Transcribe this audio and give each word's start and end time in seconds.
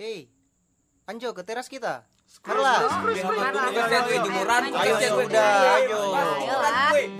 Hei, 0.00 0.32
Anjo 1.04 1.36
ke 1.36 1.44
teras 1.44 1.68
kita. 1.68 2.08
Carla. 2.40 2.88
jemuran. 3.12 4.72
Ayo 4.72 4.94
sudah, 4.96 5.76
ayo. 5.76 6.00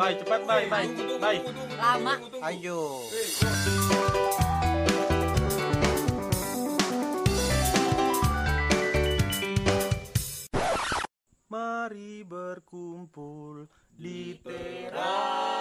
Bye, 0.01 0.17
cepat 0.17 0.41
bye, 0.49 0.65
bye. 0.65 0.89
Bye. 1.21 1.45
Lama. 1.77 2.17
Ayo. 2.41 3.05
Mari 11.53 12.25
berkumpul 12.25 13.69
di 13.93 14.41
teras. 14.41 15.61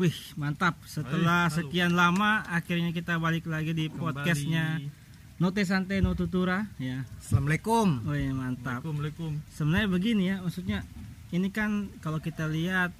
Wih, 0.00 0.16
mantap. 0.40 0.80
Setelah 0.88 1.52
sekian 1.52 1.92
lama 1.92 2.40
akhirnya 2.48 2.88
kita 2.88 3.20
balik 3.20 3.44
lagi 3.44 3.76
di 3.76 3.92
podcastnya 3.92 4.80
Note 5.36 5.60
Sante 5.68 6.00
No 6.00 6.16
Tutura 6.16 6.72
ya. 6.80 7.04
Assalamualaikum. 7.20 8.08
Wih, 8.08 8.32
mantap. 8.32 8.80
Assalamualaikum. 8.80 9.36
Sebenarnya 9.52 9.88
begini 9.92 10.32
ya, 10.32 10.40
maksudnya 10.40 10.88
ini 11.36 11.52
kan 11.52 11.92
kalau 12.00 12.16
kita 12.16 12.48
lihat 12.48 12.96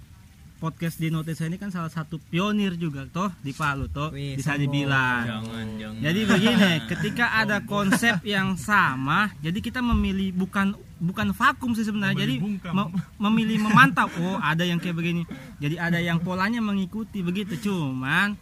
podcast 0.60 1.00
di 1.00 1.08
Note 1.08 1.32
ini 1.32 1.56
kan 1.56 1.72
salah 1.72 1.88
satu 1.88 2.20
pionir 2.20 2.76
juga 2.76 3.08
toh 3.08 3.32
di 3.40 3.50
Palu 3.50 3.88
toh 3.88 4.12
Wih, 4.12 4.36
bisa 4.36 4.52
sombong. 4.52 4.62
dibilang. 4.68 5.24
Jangan, 5.24 5.66
jangan. 5.80 6.00
Jadi 6.04 6.20
begini, 6.28 6.70
ketika 6.92 7.26
ada 7.32 7.64
konsep 7.64 8.20
yang 8.22 8.54
sama, 8.54 9.32
jadi 9.40 9.56
kita 9.56 9.80
memilih 9.80 10.36
bukan 10.36 10.76
bukan 11.00 11.32
vakum 11.32 11.72
sih 11.72 11.82
sebenarnya. 11.82 12.28
Jadi 12.28 12.34
bungkam. 12.36 12.76
me- 12.76 12.92
memilih 13.16 13.64
memantau. 13.64 14.12
Oh, 14.20 14.36
ada 14.36 14.62
yang 14.62 14.76
kayak 14.76 14.94
begini. 14.94 15.24
Jadi 15.56 15.80
ada 15.80 15.96
yang 15.96 16.20
polanya 16.20 16.60
mengikuti 16.60 17.24
begitu. 17.24 17.56
Cuman 17.56 18.36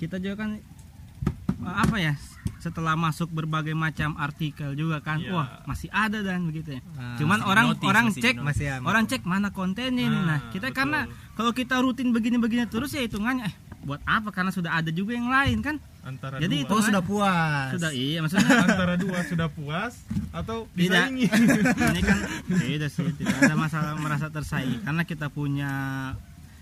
kita 0.00 0.16
juga 0.16 0.48
kan 0.48 0.56
apa 1.60 1.96
ya? 1.96 2.14
Setelah 2.58 2.98
masuk 2.98 3.30
berbagai 3.30 3.70
macam 3.70 4.18
artikel 4.18 4.74
juga 4.74 4.98
kan, 4.98 5.22
Iya. 5.22 5.30
wah 5.30 5.48
masih 5.64 5.86
ada 5.88 6.20
dan 6.20 6.42
begitu 6.44 6.74
ya. 6.74 6.82
Ah, 6.94 7.14
Cuman 7.14 7.38
orang 7.40 7.70
notice, 7.70 7.86
orang 7.86 8.04
masih 8.10 8.22
cek. 8.22 8.34
Masih 8.42 8.64
ya, 8.66 8.76
orang 8.80 9.04
cek 9.06 9.22
mana 9.22 9.48
kontennya 9.48 10.04
ini. 10.04 10.18
Nah, 10.18 10.38
Ah, 10.38 10.40
kita 10.50 10.68
betul. 10.68 10.78
karena 10.82 11.00
kalau 11.34 11.52
kita 11.52 11.78
rutin 11.78 12.10
begini-begini 12.10 12.66
terus 12.66 12.90
ya 12.90 13.02
hitungannya 13.02 13.46
eh 13.46 13.54
buat 13.78 14.02
apa? 14.02 14.34
Karena 14.34 14.50
sudah 14.50 14.74
ada 14.74 14.90
juga 14.90 15.14
yang 15.14 15.30
lain 15.30 15.62
kan. 15.62 15.78
Antara 16.02 16.40
Jadi 16.40 16.64
dua. 16.64 16.72
Oh 16.72 16.80
sudah 16.82 17.02
puas. 17.04 17.68
Sudah 17.78 17.92
iya 17.92 18.18
maksudnya 18.18 18.48
antara 18.66 18.94
dua 18.96 19.18
sudah 19.22 19.48
puas 19.48 19.94
atau 20.34 20.66
tidak 20.72 21.04
ini 21.14 22.02
kan 22.02 22.18
beda 22.48 22.86
sih 22.88 23.12
tidak 23.12 23.36
ada 23.38 23.54
masalah 23.54 23.92
merasa 23.94 24.26
tersaingi 24.28 24.82
karena 24.82 25.02
kita 25.04 25.28
punya 25.28 25.70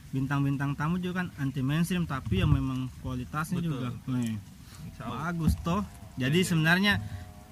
bintang-bintang 0.08 0.72
tamu 0.72 0.97
juga 0.97 1.20
kan 1.20 1.28
anti 1.36 1.61
mainstream 1.61 2.05
tapi 2.05 2.41
yang 2.41 2.48
memang 2.48 2.89
kualitasnya 3.00 3.58
Betul. 3.58 3.70
juga 3.70 3.89
Nih. 4.08 4.34
Bagus 4.98 5.52
toh 5.61 5.84
jadi 6.16 6.41
sebenarnya 6.41 7.00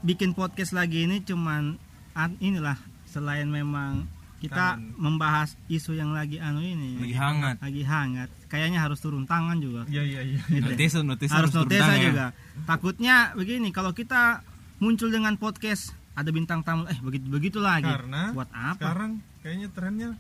bikin 0.00 0.32
podcast 0.32 0.72
lagi 0.72 1.04
ini 1.04 1.20
cuman 1.20 1.76
an- 2.12 2.38
inilah 2.38 2.76
selain 3.04 3.46
memang 3.46 4.08
kita 4.38 4.76
Kangen. 4.76 4.92
membahas 4.94 5.56
isu 5.66 5.94
yang 5.94 6.12
lagi 6.12 6.36
anu 6.36 6.60
ini 6.60 7.00
Lagi 7.00 7.16
hangat. 7.16 7.56
lagi 7.58 7.82
hangat 7.82 8.28
kayaknya 8.46 8.76
harus 8.78 9.00
turun 9.00 9.24
tangan 9.24 9.56
juga 9.56 9.88
Iya 9.88 10.02
iya 10.02 10.20
iya. 10.22 10.40
Gitu. 10.44 10.60
Notice, 10.62 10.94
notice 11.00 11.32
harus 11.32 11.48
turun 11.48 11.64
notesa 11.64 11.80
tangan 11.82 11.96
ya. 11.96 12.04
juga 12.06 12.26
takutnya 12.62 13.16
begini 13.32 13.68
kalau 13.70 13.90
kita 13.90 14.44
muncul 14.78 15.08
dengan 15.08 15.36
podcast 15.36 15.96
ada 16.12 16.28
bintang 16.28 16.60
tamu 16.60 16.84
eh 16.86 16.98
begitu 17.00 17.24
begitu 17.26 17.58
lagi 17.58 17.88
Karena 17.88 18.30
buat 18.30 18.50
apa 18.52 18.76
Sekarang 18.76 19.12
kayaknya 19.40 19.68
trennya 19.70 20.10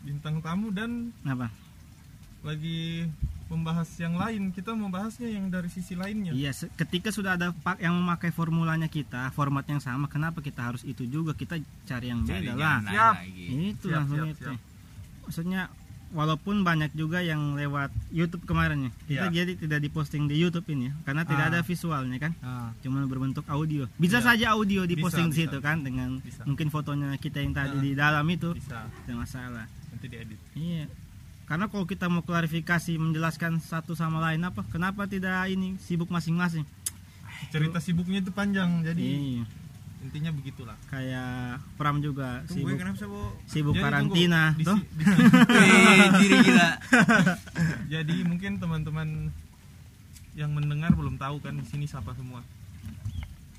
bintang 0.00 0.42
tamu 0.42 0.70
dan 0.70 1.14
apa 1.22 1.54
lagi 2.42 3.06
membahas 3.50 3.90
yang 3.96 4.14
lain. 4.14 4.48
Kita 4.50 4.70
membahasnya 4.72 5.26
yang 5.28 5.46
dari 5.46 5.66
sisi 5.66 5.92
lainnya. 5.92 6.30
iya 6.30 6.54
ketika 6.54 7.10
sudah 7.10 7.34
ada 7.34 7.50
pak 7.52 7.76
yang 7.76 7.92
memakai 7.92 8.30
formulanya 8.30 8.86
kita 8.86 9.28
format 9.30 9.66
yang 9.66 9.78
sama 9.78 10.06
kenapa 10.06 10.38
kita 10.38 10.62
harus 10.62 10.80
itu 10.82 11.02
juga 11.04 11.34
kita 11.34 11.58
cari 11.84 12.08
yang 12.08 12.22
beda 12.22 12.54
lah 12.54 12.78
Siap. 12.80 13.14
itu 13.36 13.84
Siap, 13.84 13.96
langsung 13.96 14.18
siap, 14.20 14.32
itu 14.32 14.44
siap. 14.46 14.58
maksudnya 15.20 15.62
walaupun 16.10 16.62
banyak 16.62 16.90
juga 16.92 17.18
yang 17.20 17.54
lewat 17.54 17.90
YouTube 18.10 18.42
kemarin 18.42 18.86
ya 18.86 18.92
kita 19.04 19.24
Iya. 19.24 19.34
jadi 19.36 19.52
tidak 19.56 19.78
diposting 19.80 20.26
di 20.26 20.36
YouTube 20.36 20.66
ini 20.68 20.90
ya 20.90 20.94
karena 21.04 21.22
tidak 21.22 21.44
Ah. 21.44 21.50
ada 21.50 21.60
visualnya 21.62 22.18
kan 22.18 22.32
Ah, 22.40 22.70
cuma 22.80 23.02
berbentuk 23.04 23.46
audio 23.46 23.86
bisa 23.94 24.18
Iya. 24.18 24.26
saja 24.26 24.46
audio 24.52 24.82
diposting 24.84 25.26
Bisa, 25.26 25.32
di 25.32 25.38
situ 25.40 25.58
bisa. 25.58 25.66
kan 25.66 25.76
dengan 25.80 26.18
Bisa. 26.18 26.42
mungkin 26.42 26.66
fotonya 26.66 27.14
kita 27.16 27.38
yang 27.38 27.50
tadi 27.52 27.74
Nah. 27.74 27.82
di 27.82 27.92
dalam 27.94 28.26
itu 28.26 28.50
Bisa 28.52 28.90
tidak 29.00 29.16
masalah 29.20 29.66
nanti 29.86 30.06
diedit. 30.06 30.38
iya 30.52 30.86
karena 31.50 31.66
kalau 31.66 31.82
kita 31.82 32.06
mau 32.06 32.22
klarifikasi 32.22 32.94
menjelaskan 32.94 33.58
satu 33.58 33.98
sama 33.98 34.22
lain 34.22 34.38
apa 34.46 34.62
kenapa 34.70 35.10
tidak 35.10 35.50
ini 35.50 35.74
sibuk 35.82 36.06
masing-masing 36.06 36.62
Cerita 37.50 37.80
sibuknya 37.80 38.20
itu 38.20 38.30
panjang. 38.30 38.84
Jadi 38.86 39.02
iya 39.40 39.44
intinya 40.00 40.32
begitulah. 40.32 40.76
kayak 40.88 41.60
Pram 41.76 42.00
juga 42.00 42.40
sibuk 42.48 42.72
kenapa 42.80 42.96
sih, 42.96 43.08
Bu? 43.08 43.20
sibuk 43.44 43.74
Jadi 43.76 43.84
karantina 43.84 44.42
tunggu, 44.56 44.56
di 44.56 44.64
tuh 44.64 44.78
diri 46.24 46.36
gila. 46.40 46.70
Jadi 47.98 48.14
mungkin 48.24 48.52
teman-teman 48.56 49.08
yang 50.32 50.56
mendengar 50.56 50.96
belum 50.96 51.20
tahu 51.20 51.44
kan 51.44 51.52
di 51.58 51.66
sini 51.68 51.84
siapa 51.84 52.16
semua. 52.16 52.40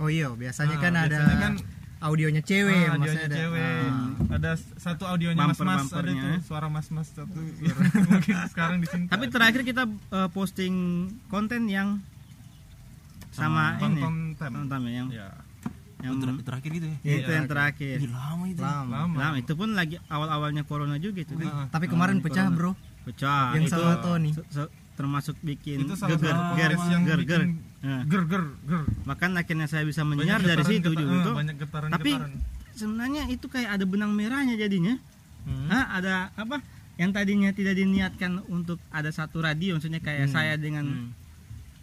Oh 0.01 0.09
iya, 0.09 0.33
biasanya 0.33 0.77
Ah, 0.77 0.81
kan 0.81 0.93
ada 0.97 1.13
biasanya 1.13 1.37
kan 1.37 1.53
audionya 2.01 2.41
cewek, 2.41 2.83
Ah, 2.83 2.93
audionya 2.93 3.23
ada. 3.23 3.35
cewek. 3.35 3.61
Ah. 3.61 4.35
Ada 4.35 4.51
satu 4.75 5.03
audionya 5.05 5.37
mas-mas, 5.39 5.53
ada 5.53 5.65
Bumper-bumpernya. 6.01 6.23
tuh 6.33 6.41
suara 6.43 6.67
mas-mas 6.67 7.07
satu. 7.07 7.39
mungkin 8.09 8.35
sekarang 8.47 8.77
di 8.77 8.87
sini. 8.89 9.05
tapi 9.05 9.25
terakhir 9.27 9.61
kita 9.61 9.83
eh, 9.87 10.29
posting 10.29 10.73
konten 11.27 11.65
yang 11.67 12.01
sama, 13.31 13.77
ini 13.77 14.01
Tonton 14.01 14.13
Tem. 14.35 14.51
Tonton 14.51 14.81
ya, 14.83 14.91
yang 14.93 15.07
Ya, 15.11 15.27
yang 16.01 16.13
Ter- 16.17 16.43
terakhir 16.43 16.71
itu 16.73 16.85
ya. 16.85 16.97
itu 16.99 17.21
Iya, 17.23 17.37
yang 17.37 17.47
terakhir 17.47 17.95
Ih, 17.95 18.09
lama 18.09 18.43
itu. 18.45 18.61
lama. 18.61 18.99
Nah, 19.07 19.31
itu 19.37 19.53
pun 19.53 19.69
lagi 19.71 19.95
awal-awalnya 20.07 20.63
corona 20.63 20.97
juga 20.97 21.21
itu 21.21 21.33
kan. 21.35 21.47
Ah, 21.47 21.65
Tapi 21.69 21.85
kemarin 21.85 22.17
Ah, 22.17 22.23
pecah, 22.23 22.45
corona. 22.45 22.57
Bro. 22.57 22.71
Pecah. 23.01 23.45
Yang 23.53 23.63
itu 23.63 23.71
sama 23.71 23.95
Tony. 23.99 24.29
termasuk 24.91 25.33
bikin 25.41 25.81
itu 25.81 25.93
salah 25.95 26.13
geger, 26.13 26.35
ger, 26.53 26.71
podcast 26.75 26.85
yang 26.87 27.01
ger, 27.03 27.19
ger. 27.23 27.41
Nah, 27.81 28.05
ger 28.05 28.23
ger 28.25 28.43
ger. 28.61 28.81
Bahkan 29.03 29.29
akhirnya 29.33 29.65
saya 29.65 29.81
bisa 29.81 30.01
Banyak 30.01 30.13
menyiar 30.15 30.41
dari 30.41 30.63
situ 30.63 30.89
juga 30.91 31.11
eh, 31.11 31.25
tuh. 31.25 31.33
Banyak 31.33 31.55
getaran 31.57 31.89
Tapi 31.89 32.11
getaran. 32.13 32.31
sebenarnya 32.71 33.23
itu 33.27 33.45
kayak 33.45 33.69
ada 33.73 33.85
benang 33.85 34.13
merahnya 34.13 34.53
jadinya. 34.53 34.95
Hmm. 35.43 35.65
Hah, 35.67 35.97
ada 35.97 36.13
apa? 36.35 36.61
Yang 36.95 37.11
tadinya 37.11 37.49
tidak 37.49 37.73
diniatkan 37.73 38.45
untuk 38.47 38.77
ada 38.87 39.09
satu 39.09 39.41
radio, 39.41 39.73
maksudnya 39.75 39.97
kayak 39.97 40.29
Hmm. 40.29 40.33
saya 40.33 40.53
dengan 40.55 40.85
Hmm. 40.85 41.09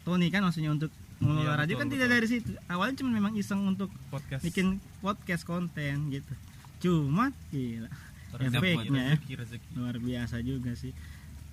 Tony 0.03 0.31
kan 0.31 0.41
maksudnya 0.41 0.71
untuk 0.71 0.89
mengelola 1.19 1.43
Iya, 1.45 1.59
radio 1.59 1.75
betul, 1.75 1.83
kan 1.83 1.89
tidak 1.91 2.09
dari 2.09 2.27
situ. 2.27 2.51
Awalnya 2.65 2.95
cuma 2.97 3.11
memang 3.11 3.33
iseng 3.35 3.61
untuk 3.67 3.91
podcast 4.09 4.41
bikin 4.41 4.79
podcast 4.99 5.43
konten 5.43 6.09
gitu. 6.09 6.33
Cuma 6.79 7.35
gila 7.51 7.91
efeknya 8.31 9.03
ya. 9.03 9.17
rezeki 9.17 9.35
rezeki. 9.35 9.69
luar 9.75 9.97
biasa 9.97 10.37
juga 10.41 10.77
sih 10.77 10.93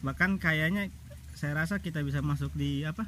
bahkan 0.03 0.35
kayaknya 0.35 0.91
saya 1.31 1.55
rasa 1.55 1.79
kita 1.79 2.03
bisa 2.03 2.19
masuk 2.19 2.51
di 2.51 2.83
apa 2.83 3.07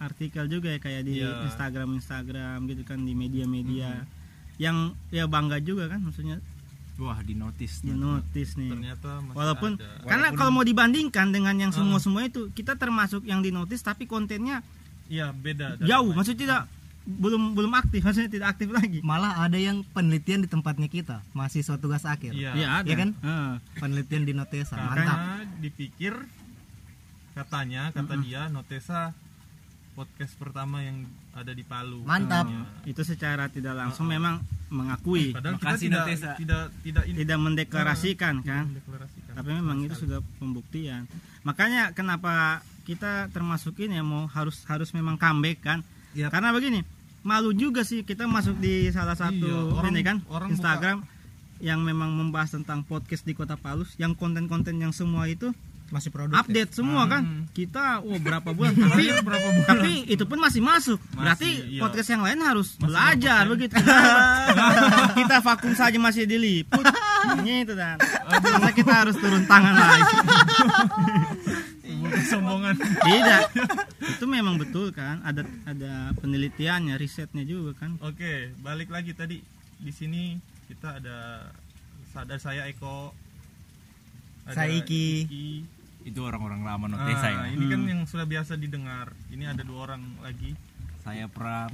artikel 0.00 0.48
juga 0.48 0.68
ya 0.68 0.78
kayak 0.78 1.02
di 1.04 1.20
Iya. 1.20 1.44
Instagram 1.44 1.94
Instagram 1.94 2.58
gitu 2.66 2.82
kan 2.82 2.98
di 2.98 3.12
media-media 3.12 4.00
Mhm. 4.00 4.06
yang 4.56 4.76
ya 5.08 5.24
bangga 5.26 5.56
juga 5.58 5.86
kan 5.86 6.00
maksudnya 6.00 6.40
Wah, 6.96 7.16
di 7.18 7.32
notice. 7.32 7.80
di 7.80 7.92
notice 7.92 8.56
nih 8.56 8.68
Ternyata 8.70 9.20
masih 9.22 9.32
walaupun 9.34 9.70
ada. 9.74 10.04
karena 10.04 10.28
kalau 10.34 10.50
mau 10.50 10.60
dibandingkan 10.62 11.28
dengan 11.28 11.56
yang 11.58 11.68
Ah. 11.68 11.76
semua 11.78 11.96
semua 11.96 12.22
itu 12.22 12.48
kita 12.50 12.74
termasuk 12.74 13.24
yang 13.24 13.38
di 13.38 13.48
notice 13.48 13.80
tapi 13.80 14.04
kontennya 14.04 14.60
Iya 15.06 15.30
beda. 15.30 15.80
jauh 15.80 16.10
maksudnya 16.10 16.40
tidak 16.40 16.62
belum 17.02 17.52
belum 17.52 17.72
aktif 17.74 18.00
maksudnya 18.02 18.28
tidak 18.30 18.48
aktif 18.50 18.68
lagi 18.70 19.00
Malah 19.02 19.40
ada 19.40 19.56
yang 19.56 19.80
penelitian 19.86 20.40
di 20.40 20.48
tempatnya 20.48 20.86
kita, 20.86 21.24
mahasiswa 21.30 21.76
tugas 21.76 22.04
akhir. 22.04 22.32
Iya. 22.32 22.52
ya 22.54 22.68
ada 22.74 22.86
Iya 22.86 22.96
kan? 22.98 23.10
Ah. 23.20 23.54
Penelitian 23.74 24.22
di 24.22 24.32
Notesa. 24.32 24.76
Karena 24.76 25.04
Mantap. 25.08 25.18
dipikir 25.58 26.12
katanya 27.32 27.88
kata 27.90 28.14
dia 28.18 28.48
Notesa 28.48 29.16
podcast 30.00 30.32
pertama 30.34 30.80
yang 30.80 31.04
ada 31.36 31.52
di 31.52 31.60
Palu. 31.60 32.00
Mantap. 32.02 32.48
katanya. 32.48 32.64
itu 32.88 33.02
secara 33.04 33.44
tidak 33.52 33.76
langsung 33.76 34.08
ah. 34.08 34.16
memang 34.16 34.34
mengakui 34.72 35.36
Padahal 35.36 35.60
kita 35.60 35.66
Makasih, 35.68 35.84
tidak, 35.84 36.04
Notesa. 36.08 36.30
tidak 36.40 36.62
tidak 36.80 37.02
ini 37.04 37.16
tidak 37.20 37.38
mendeklarasikan 37.38 38.34
kan 38.40 38.64
mendeklarasikan. 38.70 39.32
tapi 39.36 39.48
memang 39.52 39.76
itu 39.82 39.94
sudah 39.98 40.18
pembuktian 40.40 41.04
makanya 41.42 41.92
kenapa 41.92 42.62
kita 42.86 43.28
termasuk 43.28 43.76
ini 43.76 43.98
ya 43.98 44.04
mau 44.06 44.24
harus 44.24 44.64
harus 44.64 44.88
memang 44.96 45.20
comeback 45.20 45.58
kan 45.60 45.78
Yap. 46.16 46.32
karena 46.32 46.54
begini 46.54 46.80
malu 47.20 47.52
juga 47.52 47.84
sih 47.84 48.00
kita 48.00 48.24
masuk 48.24 48.56
di 48.56 48.88
salah 48.88 49.18
satu 49.18 49.44
Iya, 49.44 49.76
orang- 49.76 49.92
ini 49.92 50.00
kan 50.00 50.16
orang 50.30 50.48
Instagram 50.54 50.98
yang 51.60 51.84
memang 51.84 52.16
membahas 52.16 52.56
tentang 52.56 52.80
podcast 52.80 53.26
di 53.28 53.36
Kota 53.36 53.58
Palus 53.58 53.92
yang 54.00 54.16
konten-konten 54.16 54.80
yang 54.80 54.96
semua 54.96 55.28
itu 55.28 55.52
Masih 55.90 56.08
produktif. 56.08 56.38
update 56.40 56.70
semua 56.72 57.02
kan 57.04 57.22
Hmm. 57.22 57.44
kita 57.50 57.98
oh 58.00 58.14
berapa 58.16 58.46
bulan 58.48 58.70
tapi 58.78 59.10
berapa 59.20 59.48
bulan? 59.52 59.66
tapi 59.68 59.92
itu 60.06 60.22
pun 60.22 60.38
masih 60.38 60.58
masuk 60.60 61.02
berarti 61.12 61.50
iya. 61.68 61.80
podcast 61.80 62.08
yang 62.08 62.22
lain 62.22 62.38
harus 62.40 62.74
Masih 62.74 62.86
belajar 62.86 63.42
kompeten. 63.42 63.52
begitu 63.52 63.74
kita 65.18 65.36
vakum 65.40 65.72
saja 65.72 65.98
masih 65.98 66.24
diliput 66.24 66.86
gitu 67.42 67.74
dan 67.74 67.98
masa 68.40 68.70
kita 68.70 68.92
harus 68.96 69.14
turun 69.14 69.42
tangan 69.44 69.74
lagi 69.74 70.02
Sombongan. 72.22 72.74
tidak 72.78 73.50
itu 74.00 74.24
memang 74.24 74.54
betul 74.56 74.90
kan 74.90 75.22
ada 75.22 75.42
ada 75.64 75.92
penelitiannya 76.16 76.94
risetnya 76.94 77.42
juga 77.42 77.74
kan 77.76 77.98
Oke, 78.00 78.54
balik 78.58 78.88
lagi 78.88 79.10
tadi 79.10 79.40
di 79.76 79.90
sini 79.90 80.36
kita 80.66 80.98
ada 80.98 81.50
ada 82.12 82.36
saya 82.36 82.66
Eko. 82.66 83.10
ada 84.44 84.54
Saya 84.56 84.74
Iki. 84.76 85.06
Itu 86.10 86.20
orang-orang 86.20 86.60
lama 86.60 86.84
Ah, 86.84 86.90
Notesa 86.92 87.26
ya. 87.28 87.40
ini 87.48 87.64
kan 87.64 87.80
Hmm. 87.80 87.88
yang 87.88 88.00
sudah 88.04 88.26
biasa 88.26 88.54
didengar. 88.54 89.14
Ini 89.28 89.46
ada 89.48 89.62
dua 89.62 89.86
orang 89.86 90.02
lagi. 90.20 90.58
Saya 91.00 91.24
Pram, 91.26 91.70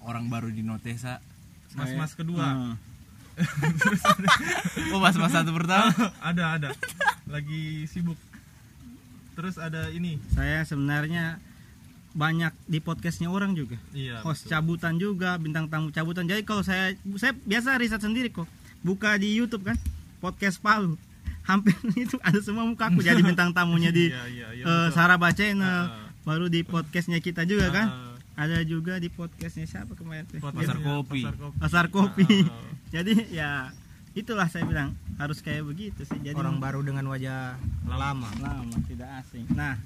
orang 0.00 0.26
baru 0.26 0.48
di 0.48 0.60
Notesa. 0.60 1.20
Mas-mas 1.72 2.12
kedua. 2.12 2.46
Hmm. 2.46 2.74
Oh, 4.90 4.98
mas-mas 4.98 5.30
satu 5.30 5.52
pertama. 5.52 5.92
ada 6.22 6.44
ada. 6.52 6.68
Lagi 7.24 7.84
sibuk. 7.86 8.16
Terus 9.32 9.56
ada 9.56 9.88
ini. 9.88 10.20
saya 10.30 10.60
sebenarnya 10.62 11.40
banyak 12.10 12.50
di 12.66 12.76
podcastnya 12.78 13.30
orang 13.30 13.54
juga 13.54 13.78
Iya. 13.90 14.20
host 14.20 14.44
betul. 14.44 14.52
cabutan 14.52 14.94
juga 14.98 15.38
bintang 15.38 15.64
tamu 15.64 15.88
cabutan 15.88 16.26
jadi 16.26 16.42
kalau 16.42 16.60
saya 16.60 16.90
saya 17.14 17.38
biasa 17.38 17.78
riset 17.78 18.02
sendiri 18.02 18.28
kok 18.28 18.50
buka 18.82 19.14
di 19.14 19.30
YouTube 19.30 19.62
kan 19.62 19.78
podcast 20.18 20.58
Palu 20.58 20.98
hampir 21.42 21.72
itu 21.98 22.16
ada 22.18 22.38
semua 22.38 22.62
mukaku 22.62 23.00
jadi 23.00 23.18
bintang 23.18 23.50
tamunya 23.50 23.88
di 23.88 24.08
Iya, 24.10 24.22
iya, 24.26 24.48
iya, 24.52 24.62
eh, 24.62 24.68
betul. 24.86 24.92
Saraba 24.92 25.28
Channel 25.30 25.80
Ah. 25.82 26.08
baru 26.20 26.46
di 26.46 26.60
podcastnya 26.62 27.18
kita 27.18 27.42
juga 27.42 27.68
kan 27.70 27.86
Ah, 27.88 28.16
ada 28.38 28.60
juga 28.62 28.96
di 28.96 29.08
podcastnya 29.08 29.64
siapa 29.64 29.92
kemarin 29.92 30.24
Pasar 30.30 30.76
Kopi. 30.76 31.20
Pasar 31.20 31.36
Kopi. 31.36 31.58
Pasar 31.58 31.86
Kopi 31.88 32.28
Ah, 32.42 32.64
jadi 32.94 33.12
ya 33.30 33.50
itulah 34.10 34.46
saya 34.46 34.64
bilang 34.64 34.90
harus 35.16 35.38
kayak 35.38 35.62
begitu 35.64 36.02
sih 36.02 36.18
jadi 36.18 36.34
Orang 36.34 36.58
baru 36.58 36.80
dengan 36.80 37.06
wajah 37.06 37.54
lama. 37.86 38.26
lama 38.36 38.76
tidak 38.84 39.06
asing 39.18 39.46
nah 39.50 39.78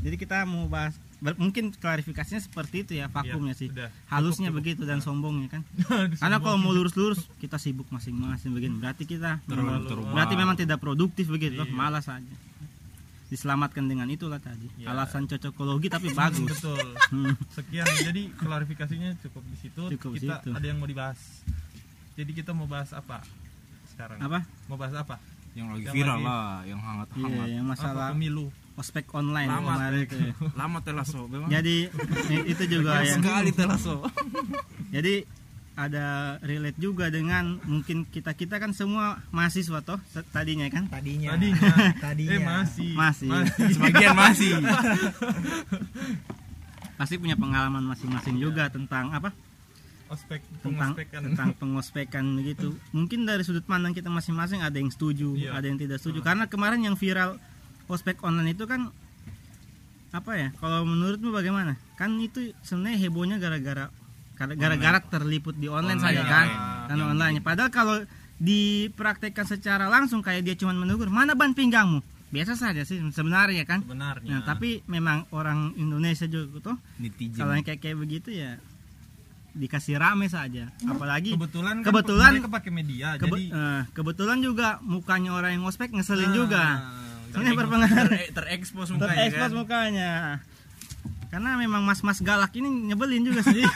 jadi 0.00 0.16
kita 0.16 0.42
mau 0.42 0.66
bahas 0.66 0.98
ber- 1.22 1.38
mungkin 1.38 1.70
klarifikasinya 1.72 2.38
seperti 2.38 2.82
itu 2.82 2.92
ya 2.94 3.06
vakumnya 3.06 3.54
Iya, 3.54 3.60
sih 3.60 3.68
sudah. 3.68 3.88
halusnya 4.06 4.50
Cukup, 4.50 4.58
begitu 4.58 4.82
dan 4.82 4.98
sombongnya 4.98 5.48
kan 5.48 5.62
karena 6.20 6.36
kalau 6.36 6.58
mau 6.58 6.70
lurus-lurus 6.70 7.22
kita 7.38 7.56
sibuk 7.56 7.86
masing-masing 7.88 8.50
begini 8.50 8.76
berarti 8.76 9.04
kita 9.04 9.38
memang- 9.46 9.86
terlalu- 9.86 10.10
berarti 10.10 10.34
memang 10.34 10.56
tidak 10.56 10.76
produktif 10.76 11.26
begitu 11.26 11.56
Iya. 11.58 11.70
malas 11.70 12.06
aja 12.06 12.34
diselamatkan 13.28 13.86
dengan 13.86 14.04
itulah 14.06 14.36
tadi 14.38 14.68
Iya. 14.76 14.92
alasan 14.92 15.24
cocokologi 15.24 15.88
tapi 15.88 16.12
bagus 16.18 16.44
Betul. 16.52 16.84
Hmm. 17.08 17.32
Sekian 17.56 17.86
jadi 17.88 18.28
klarifikasinya 18.34 19.16
cukup 19.20 19.40
di 19.46 19.56
situ. 19.58 19.82
Cukup 19.90 20.10
kita 20.14 20.36
situ. 20.38 20.50
ada 20.50 20.60
yang 20.62 20.76
mau 20.76 20.84
dibahas. 20.84 21.16
Jadi 22.12 22.28
kita 22.34 22.52
mau 22.52 22.66
bahas 22.66 22.92
apa 22.92 23.24
sekarang? 23.88 24.20
apa 24.20 24.44
Mau 24.66 24.76
bahas 24.76 24.92
apa? 24.94 25.16
Yang 25.52 25.66
lagi 25.70 25.82
Yang 25.82 25.94
viral 25.94 26.12
lagi- 26.14 26.26
lah, 26.26 26.52
yang 26.62 26.76
iya 26.76 26.76
hangat-hangat. 26.82 27.46
yang 27.46 27.64
Apa 27.64 27.72
masalah 27.72 28.08
pemilu? 28.12 28.46
Ospek 28.74 29.04
online 29.12 29.46
Lama. 29.46 29.76
kemarin 29.76 30.00
itu 30.00 30.16
ya. 30.18 30.32
Lama 30.60 30.78
telaso, 30.80 31.20
memang. 31.26 31.46
jadi 31.46 31.92
itu 32.44 32.64
juga 32.66 33.00
ya 33.00 33.16
sekali 33.16 33.50
telaso. 33.50 34.00
Jadi 34.94 35.24
ada 35.72 36.36
relate 36.40 36.76
juga 36.76 37.08
dengan 37.08 37.56
mungkin 37.62 38.04
kita 38.04 38.32
kita 38.32 38.56
kan 38.56 38.72
semua 38.72 39.24
mahasiswa 39.28 39.80
toh 39.80 39.96
tadinya 40.28 40.68
kan 40.68 40.84
Tadinya. 40.86 41.32
Tadinya. 41.32 41.72
Tadinya. 41.96 42.32
Eh 42.36 42.40
masih. 42.42 42.92
Masih. 42.92 43.28
Sebagian 43.72 44.12
masih. 44.12 44.52
pasti 46.94 47.16
punya 47.16 47.34
pengalaman 47.34 47.82
masing-masing 47.84 48.38
juga 48.38 48.68
tentang 48.68 49.10
apa 49.10 49.32
Ospek 50.06 50.44
tentang 50.60 50.92
pengospekan. 50.92 51.20
tentang 51.24 51.50
pengospekan 51.56 52.24
begitu 52.36 52.68
mungkin 52.92 53.24
dari 53.24 53.40
sudut 53.40 53.64
pandang 53.64 53.90
kita 53.90 54.06
masing-masing 54.06 54.60
ada 54.60 54.76
yang 54.76 54.86
setuju 54.86 55.32
Iya. 55.34 55.56
ada 55.56 55.66
yang 55.66 55.80
tidak 55.80 55.98
setuju 55.98 56.20
karena 56.20 56.44
kemarin 56.46 56.84
yang 56.84 56.94
viral 56.94 57.40
ospek 57.92 58.16
online 58.20 58.50
itu 58.50 58.64
kan 58.64 58.88
apa 60.10 60.32
ya 60.34 60.48
kalau 60.56 60.82
menurutmu 60.82 61.28
bagaimana? 61.30 61.76
Kan 61.94 62.16
itu 62.18 62.52
sebenarnya 62.60 62.98
hebohnya 63.00 63.36
gara-gara 63.36 63.88
gara- 64.34 64.52
gara-gara 64.54 64.98
terliput 65.02 65.54
di 65.54 65.66
online, 65.66 65.96
Online, 65.96 66.04
saja 66.10 66.22
kan 66.24 66.46
iya. 66.46 66.58
karena 66.86 66.98
Yang 66.98 67.10
online 67.10 67.34
padahal 67.40 67.70
kalau 67.70 67.96
dipraktekkan 68.36 69.46
secara 69.46 69.86
langsung 69.86 70.18
kayak 70.18 70.42
dia 70.42 70.54
cuma 70.54 70.74
menegur 70.74 71.08
mana 71.08 71.32
ban 71.32 71.52
pinggangmu? 71.52 72.02
Biasa 72.28 72.56
saja 72.56 72.80
sih 72.82 72.96
sebenarnya 73.06 73.62
kan. 73.62 73.80
Sebenarnya. 73.82 74.24
nah 74.26 74.40
tapi 74.42 74.80
memang 74.86 75.28
orang 75.30 75.76
Indonesia 75.76 76.24
juga 76.24 76.58
tuh 76.62 76.76
kalau 77.34 77.52
yang 77.52 77.62
kayak 77.62 77.78
kayak 77.78 77.96
begitu 77.98 78.32
ya 78.32 78.56
dikasih 79.52 79.96
rame 79.96 80.26
saja. 80.26 80.72
Apalagi 80.82 81.36
kebetulan 81.36 81.80
kan 81.80 81.86
kebetulan- 81.86 82.34
pakai 82.42 82.72
media 82.72 83.14
kebe- 83.14 83.36
jadi 83.36 83.42
eh, 83.48 83.82
kebetulan 83.92 84.40
juga 84.40 84.80
mukanya 84.80 85.30
orang 85.30 85.52
yang 85.52 85.62
ngospek 85.62 85.92
ngeselin 85.92 86.28
Ah, 86.28 86.34
juga 86.34 86.64
ini 87.34 87.46
ter- 87.46 87.56
berpengaruh 87.56 88.10
Ter- 88.10 88.32
terekspos 88.32 88.88
mukanya 88.90 89.16
terekspos 89.16 89.42
kan. 89.44 89.52
mukanya 89.54 90.10
karena 91.28 91.50
memang 91.56 91.80
mas-mas 91.80 92.20
galak 92.20 92.52
ini 92.52 92.68
nyebelin 92.86 93.22
juga 93.22 93.40
sih 93.42 93.64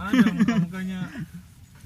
ada 0.00 0.24
muka-mukanya 0.28 1.00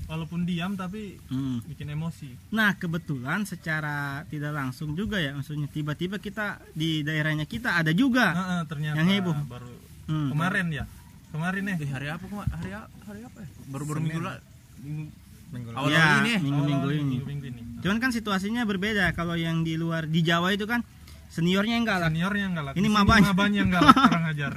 walaupun 0.06 0.44
diam 0.44 0.72
tapi 0.72 1.18
Hmm. 1.26 1.58
bikin 1.64 1.90
emosi. 1.90 2.30
nah 2.48 2.72
kebetulan 2.72 3.42
secara 3.42 3.96
tidak 4.24 4.52
langsung 4.52 4.92
juga 4.92 5.16
ya 5.16 5.32
maksudnya 5.32 5.66
tiba-tiba 5.66 6.16
kita 6.16 6.62
di 6.70 7.00
daerahnya 7.00 7.42
kita 7.44 7.74
ada 7.74 7.90
juga 7.90 8.30
Ah, 8.30 8.40
ah, 8.40 8.60
ternyata 8.62 8.96
Yang 8.96 9.08
heboh. 9.14 9.34
baru 9.46 9.72
Hmm. 10.06 10.30
kemarin 10.30 10.66
ya. 10.70 10.84
Kemarin 11.26 11.62
ya. 11.66 11.76
Eh, 11.76 11.90
hari 11.90 12.06
apa 12.06 12.22
kok? 12.22 12.38
Hari 12.46 12.70
hari 13.02 13.20
apa 13.20 13.38
ya? 13.40 13.48
Baru-baru 13.66 13.98
minggu 13.98 14.22
lah. 14.22 14.38
Minggu 14.78 15.10
Minggu 15.48 15.68
lalu. 15.68 15.76
awal 15.78 15.88
Ya, 15.88 16.04
ini. 16.18 16.28
ya? 16.28 16.38
minggu-minggu 16.38 16.72
Awal-awal 16.82 16.92
ini 16.96 17.14
Minggu-minggu 17.16 17.46
ini. 17.46 17.62
cuman 17.78 17.96
kan 17.98 18.10
situasinya 18.10 18.62
berbeda 18.62 19.04
kalau 19.12 19.34
yang 19.34 19.62
di 19.62 19.74
luar 19.74 20.04
di 20.04 20.20
Jawa 20.20 20.50
itu 20.50 20.64
kan 20.64 20.82
seniornya 21.28 21.74
yang 21.74 21.84
galak 21.84 22.08
Seniornya 22.08 22.42
yang 22.42 22.54
galak. 22.54 22.72
Ini 22.74 22.88
mabanya. 22.88 23.30
mabanya 23.30 23.58
yang 23.60 23.70
galak 23.70 23.94
kurang 24.04 24.24
ajar. 24.26 24.52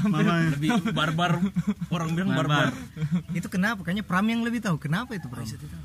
Mama- 0.00 0.46
Lebih 0.48 0.70
barbar. 0.90 1.32
Orang 1.88 2.08
bilang 2.12 2.30
Barbar. 2.30 2.70
barbar. 2.70 2.72
Itu 3.32 3.48
kenapa? 3.48 3.80
Kayaknya 3.82 4.04
Pram 4.04 4.24
yang 4.24 4.40
lebih 4.40 4.60
tahu. 4.60 4.78
Kenapa 4.78 5.12
itu 5.12 5.26
Pram? 5.26 5.42
Saya 5.42 5.58
tidak 5.58 5.72
tahu. 5.72 5.84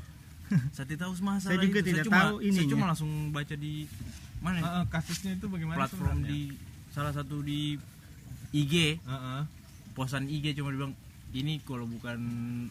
Saya 0.70 0.86
tidak 0.86 1.00
tahu 1.02 1.12
masalah 1.18 1.40
Saya 1.42 1.58
juga 1.58 1.78
itu. 1.78 1.88
tidak 1.88 2.04
cuma, 2.04 2.16
tahu 2.16 2.34
Saya 2.36 2.46
ininya. 2.46 2.70
cuma 2.70 2.84
langsung 2.86 3.10
baca 3.30 3.54
di 3.54 3.74
mana? 4.38 4.56
ya? 4.56 4.64
Ah, 4.64 4.84
kasusnya 4.86 5.32
itu 5.34 5.46
bagaimana 5.46 5.76
platform 5.76 6.06
sebenarnya? 6.16 6.30
di 6.30 6.40
salah 6.88 7.12
satu 7.12 7.36
di 7.40 7.60
IG 8.52 9.02
Ah, 9.02 9.12
ah. 9.12 9.42
posan 9.92 10.24
IG 10.26 10.54
cuma 10.54 10.70
dibilang 10.70 10.94
ini 11.32 11.58
kalau 11.60 11.84
bukan 11.84 12.16
an- 12.16 12.70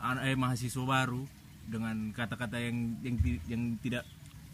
eh, 0.00 0.34
mahasiswa 0.34 0.80
baru 0.80 1.22
dengan 1.64 2.10
kata-kata 2.10 2.56
yang 2.56 2.96
yang 3.02 3.16
yang 3.44 3.62
tidak 3.78 4.04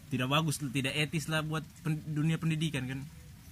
tidak 0.05 0.27
bagus 0.27 0.59
tidak 0.59 0.93
etis 0.93 1.25
lah 1.25 1.41
buat 1.41 1.63
pen- 1.81 2.03
dunia 2.07 2.35
pendidikan 2.35 2.85
kan 2.85 2.99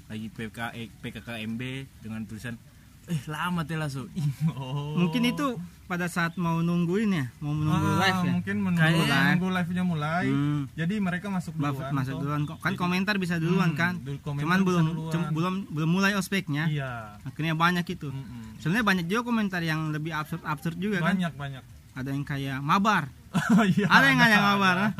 lagi 0.05 0.27
PK, 0.27 0.57
eh, 0.73 0.91
PKKMB 0.99 1.61
dengan 1.99 2.21
tulisan 2.23 2.59
eh 3.03 3.19
lama 3.25 3.67
so 3.85 4.07
Ih, 4.13 4.23
Oh. 4.55 4.95
mungkin 4.95 5.23
itu 5.25 5.59
pada 5.83 6.07
saat 6.07 6.35
mau 6.35 6.59
nungguin 6.59 7.11
ya 7.11 7.25
mau 7.39 7.51
menunggu 7.51 7.83
Ah, 7.85 7.99
live 7.99 8.19
ya 8.21 8.31
Mungkin 8.31 8.55
menunggu, 8.57 8.79
Kayak- 8.79 9.35
menunggu 9.35 9.47
live-nya 9.51 9.83
mulai. 9.83 10.25
Hmm. 10.25 10.61
Jadi 10.71 10.95
mereka 10.97 11.27
masuk 11.27 11.51
Ma- 11.53 11.75
duluan. 11.75 11.91
masuk 11.91 12.15
duluan 12.17 12.41
kok 12.45 12.57
kan 12.57 12.71
Jadi- 12.71 12.79
komentar 12.79 13.15
bisa 13.17 13.35
duluan 13.37 13.71
Hmm, 13.71 13.79
kan 13.79 13.93
cuman 14.23 14.59
belum 14.61 14.85
duluan. 14.87 15.31
belum 15.31 15.53
belum 15.67 15.89
mulai 15.89 16.15
ospeknya 16.15 16.63
Iya. 16.65 17.19
akhirnya 17.21 17.55
banyak 17.55 17.83
itu 17.85 18.07
Mm-mm. 18.07 18.59
sebenarnya 18.59 18.85
banyak 18.85 19.05
juga 19.05 19.21
komentar 19.25 19.59
yang 19.61 19.91
lebih 19.91 20.11
absurd 20.11 20.39
absurd 20.41 20.77
juga 20.77 20.99
kan 21.01 21.15
Banyak 21.15 21.33
banyak. 21.35 21.63
Ada 21.93 22.09
yang 22.11 22.25
kayak 22.25 22.59
mabar 22.61 23.09
Iya, 23.73 23.89
ada 23.89 24.05
yang 24.13 24.19
kayak 24.21 24.41
ada. 24.41 24.49
mabar 24.53 24.75
ah. 24.77 24.91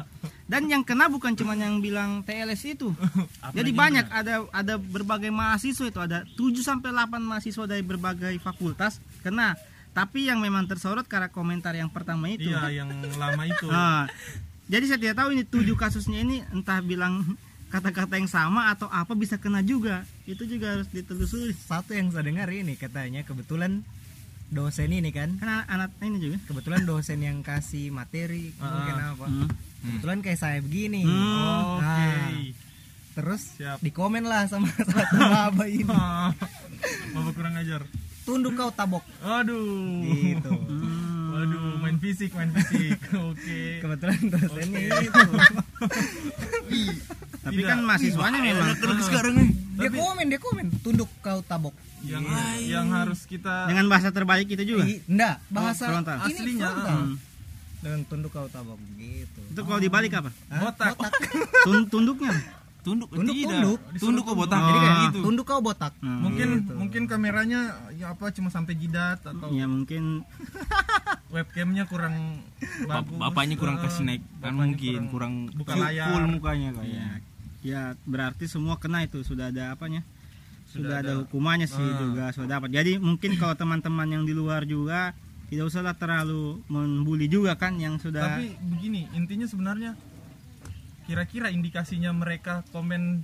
dan 0.50 0.66
yang 0.66 0.82
kena 0.82 1.06
bukan 1.06 1.38
cuma 1.38 1.54
yang 1.54 1.78
bilang 1.82 2.26
TLS 2.26 2.78
itu 2.78 2.90
jadi 3.58 3.70
banyak 3.70 4.10
ada 4.10 4.46
ada 4.50 4.76
berbagai 4.82 5.30
mahasiswa 5.30 5.86
itu 5.86 6.00
ada 6.02 6.26
7 6.34 6.42
sampai 6.66 6.90
8 6.90 7.22
mahasiswa 7.22 7.66
dari 7.70 7.86
berbagai 7.86 8.34
fakultas 8.42 8.98
kena 9.22 9.54
tapi 9.94 10.26
yang 10.26 10.42
memang 10.42 10.66
tersorot 10.66 11.06
karena 11.06 11.30
komentar 11.30 11.78
yang 11.78 11.88
pertama 11.94 12.26
itu 12.26 12.50
Iya, 12.50 12.82
yang 12.84 12.90
lama 13.14 13.46
itu. 13.46 13.70
Nah, 13.70 14.10
jadi 14.74 14.84
saya 14.90 15.00
tidak 15.00 15.18
tahu 15.22 15.30
ini 15.38 15.44
tujuh 15.46 15.78
kasusnya 15.78 16.26
ini 16.26 16.42
entah 16.50 16.82
bilang 16.82 17.38
kata-kata 17.70 18.18
yang 18.18 18.26
sama 18.26 18.74
atau 18.74 18.90
apa 18.90 19.14
bisa 19.14 19.38
kena 19.38 19.62
juga. 19.62 20.02
Itu 20.26 20.50
juga 20.50 20.78
harus 20.78 20.90
ditelusuri. 20.90 21.54
Satu 21.54 21.94
yang 21.94 22.10
saya 22.10 22.26
dengar 22.26 22.50
ini 22.50 22.74
katanya 22.74 23.22
kebetulan 23.22 23.86
dosen 24.48 24.90
ini 24.90 25.10
kan 25.10 25.36
Kan 25.36 25.48
anak, 25.48 25.66
anak 25.68 25.90
ini 26.02 26.18
juga. 26.20 26.38
kebetulan 26.44 26.84
dosen 26.84 27.20
yang 27.20 27.40
kasih 27.40 27.90
materi 27.90 28.52
mungkin 28.56 28.96
apa 28.98 29.26
Hmm. 29.26 29.48
kebetulan 29.82 30.20
kayak 30.20 30.38
saya 30.38 30.60
begini 30.60 31.02
Hmm, 31.02 31.78
Oke. 31.78 31.82
Nah, 31.82 32.30
terus 33.14 33.42
Siap. 33.56 33.78
di 33.78 33.90
komen 33.90 34.24
lah 34.24 34.44
sama 34.46 34.68
satu 34.90 35.16
maba 35.16 35.66
ini 35.66 35.86
Ah, 35.88 36.34
Maba 37.12 37.30
kurang 37.32 37.54
ajar. 37.56 37.86
tunduk 38.24 38.54
kau 38.54 38.70
tabok 38.70 39.04
Aduh. 39.22 40.02
gitu 40.04 40.50
Hmm. 40.50 41.12
Waduh, 41.34 41.82
main 41.82 41.98
fisik, 41.98 42.30
main 42.32 42.50
fisik. 42.52 42.94
Oke. 43.28 43.80
kebetulan 43.80 44.20
dosennya 44.30 44.82
Oke. 44.88 45.04
itu 45.04 45.20
Tapi 47.44 47.58
Tidak. 47.58 47.68
kan 47.68 47.80
mahasiswanya 47.82 48.40
memang 48.40 48.72
sekarang 49.02 49.34
nih 49.36 49.50
dia 49.76 49.90
komen 49.90 50.26
dia 50.26 50.38
komen 50.38 50.66
tunduk 50.80 51.10
kau 51.20 51.42
tabok 51.42 51.74
Yang 52.02 52.24
yang 52.64 52.88
harus 52.90 53.24
kita 53.24 53.66
dengan 53.66 53.88
bahasa 53.88 54.10
terbalik 54.10 54.46
itu 54.48 54.64
juga. 54.68 54.84
Enggak 55.06 55.36
bahasa 55.48 55.84
Oh, 55.84 55.90
frontal. 55.90 56.18
ini 56.20 56.28
Aslinya, 56.30 56.68
frontal. 56.68 56.98
Hmm. 57.00 57.16
dengan 57.80 58.00
tunduk 58.06 58.32
kau 58.32 58.48
tabok 58.48 58.76
gitu 58.94 59.42
Itu 59.46 59.62
kalau 59.62 59.80
dibalik 59.80 60.12
apa? 60.14 60.30
Hah? 60.48 60.60
Botak. 60.62 60.88
botak 60.94 61.14
Tun- 61.66 61.88
tunduknya. 61.88 62.36
Tunduk, 62.84 63.08
Tunduk, 63.10 63.32
tidak. 63.34 63.64
tunduk. 63.64 63.80
Tunduk 63.96 64.24
kok 64.26 64.36
botak. 64.38 64.60
Oh. 64.60 64.68
Jadi 64.68 64.80
kayak 64.82 64.98
gitu. 65.02 65.20
Tunduk 65.24 65.46
kau 65.46 65.62
botak. 65.62 65.94
Hmm. 65.98 66.20
mungkin 66.20 66.48
Gitu. 66.60 66.74
mungkin 66.76 67.02
kameranya 67.08 67.60
ya 67.94 68.12
apa 68.12 68.26
cuma 68.30 68.50
sampai 68.50 68.76
jidat 68.76 69.24
atau 69.24 69.48
ya 69.50 69.64
mungkin 69.66 70.28
webcamnya 71.30 71.84
kurang 71.86 72.44
Bap- 72.84 73.08
bagus 73.08 73.18
Bapaknya 73.18 73.56
kurang 73.56 73.78
Eh, 73.78 73.82
kasih 73.82 74.04
naik 74.04 74.22
kan 74.38 74.54
mungkin 74.54 75.02
kurang 75.08 75.34
buka 75.50 75.72
full- 75.72 75.84
layar 75.84 76.08
full 76.10 76.26
mukanya 76.30 76.70
ya, 76.70 76.78
kayak. 76.78 77.20
Ya 77.64 77.96
berarti 78.04 78.46
semua 78.46 78.76
kena 78.76 79.02
itu 79.02 79.20
sudah 79.22 79.48
ada 79.48 79.72
apanya 79.72 80.04
sudah, 80.66 80.84
Sudah 80.84 80.96
ada, 80.98 81.10
ada. 81.10 81.20
hukumannya 81.24 81.66
sih 81.66 81.80
Ah. 81.82 81.98
juga 81.98 82.26
sudah 82.30 82.50
dapat 82.52 82.70
jadi 82.70 83.00
mungkin 83.00 83.36
kalau 83.36 83.54
teman-teman 83.54 84.08
yang 84.10 84.24
di 84.24 84.32
luar 84.32 84.64
juga 84.64 85.16
tidak 85.48 85.66
usahlah 85.66 85.94
terlalu 85.94 86.60
membuli 86.68 87.26
juga 87.26 87.54
kan 87.54 87.78
yang 87.78 87.96
sudah 87.96 88.36
tapi 88.36 88.54
begini 88.60 89.08
intinya 89.14 89.46
sebenarnya 89.46 89.96
kira-kira 91.04 91.48
indikasinya 91.50 92.12
mereka 92.12 92.64
komen 92.70 93.22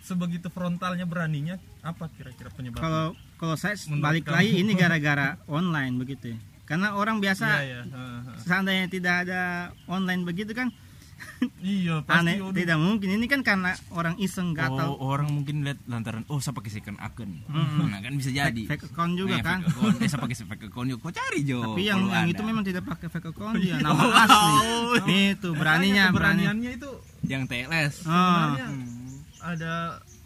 sebegitu 0.00 0.48
frontalnya 0.48 1.04
beraninya 1.04 1.60
apa 1.80 2.08
kira-kira 2.10 2.48
penyebabnya 2.48 2.80
kalau 2.82 3.06
kalau 3.36 3.54
saya 3.54 3.76
Menurut 3.86 4.00
balik 4.02 4.22
kamu? 4.24 4.34
lagi 4.34 4.52
ini 4.58 4.72
gara-gara 4.74 5.28
online 5.46 5.94
begitu 5.96 6.32
ya 6.32 6.38
karena 6.64 6.94
orang 6.94 7.18
biasa. 7.18 7.46
Heeh, 7.60 7.82
heeh. 7.82 8.36
seandainya 8.40 8.86
tidak 8.86 9.26
ada 9.26 9.42
online 9.86 10.22
begitu 10.22 10.54
kan 10.54 10.70
iya 11.60 12.00
pasti 12.00 12.20
aneh 12.22 12.36
waduh. 12.38 12.52
tidak 12.52 12.76
mungkin 12.76 13.08
ini 13.10 13.26
kan 13.26 13.40
karena 13.40 13.72
orang 13.90 14.14
iseng 14.16 14.50
Oh, 14.50 14.56
gatal 14.56 14.90
orang 14.96 15.28
mungkin 15.30 15.62
lihat 15.62 15.78
lantaran 15.84 16.24
oh 16.26 16.36
saya 16.36 16.52
pakai 16.52 16.70
second 16.70 16.98
account. 16.98 17.32
Mm-mm. 17.46 17.86
Nah, 17.86 17.98
kan 17.98 18.12
bisa 18.12 18.28
jadi. 18.28 18.62
fake 18.64 18.88
account 18.88 19.12
juga 19.14 19.34
Eh, 19.34 19.42
kan 19.42 19.60
Fake 19.60 19.72
account. 19.72 19.96
Eh, 19.96 20.08
saya 20.08 20.20
pakai 20.20 20.36
fake 20.38 20.64
account 20.66 20.86
yuk. 20.86 20.98
Kok 20.98 21.12
cari 21.12 21.40
Jo? 21.42 21.58
tapi 21.62 21.82
yang 21.82 22.00
yang 22.04 22.24
ada. 22.24 22.32
itu 22.32 22.42
memang 22.42 22.62
tidak 22.62 22.84
pakai 22.84 23.08
fake 23.08 23.28
account 23.30 23.56
dia 23.56 23.76
nama 23.82 24.04
asli 24.18 24.52
itu 25.30 25.48
beraninya 25.52 26.04
berani 26.08 26.44
keberaniannya 26.44 26.70
itu 26.74 26.90
yang 27.24 27.42
TLS. 27.44 28.04
Ah. 28.04 28.56
sebenarnya 28.56 28.66
ada 29.40 29.74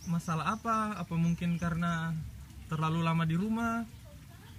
masalah 0.05 0.47
apa 0.53 0.75
apa 0.97 1.15
mungkin 1.15 1.57
karena 1.57 2.13
terlalu 2.67 3.01
lama 3.01 3.23
di 3.23 3.35
rumah 3.35 3.87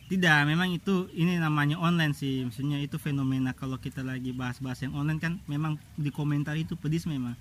Tidak, 0.06 0.40
memang 0.46 0.70
itu 0.70 1.10
ini 1.12 1.36
namanya 1.36 1.76
online 1.78 2.14
sih. 2.14 2.46
Maksudnya 2.46 2.78
itu 2.78 2.96
fenomena 2.96 3.52
kalau 3.52 3.76
kita 3.76 4.02
lagi 4.02 4.30
bahas-bahas 4.32 4.78
yang 4.80 4.94
online 4.94 5.18
kan 5.18 5.34
memang 5.46 5.76
di 5.94 6.10
komentar 6.10 6.54
itu 6.54 6.74
pedis 6.74 7.06
memang. 7.06 7.34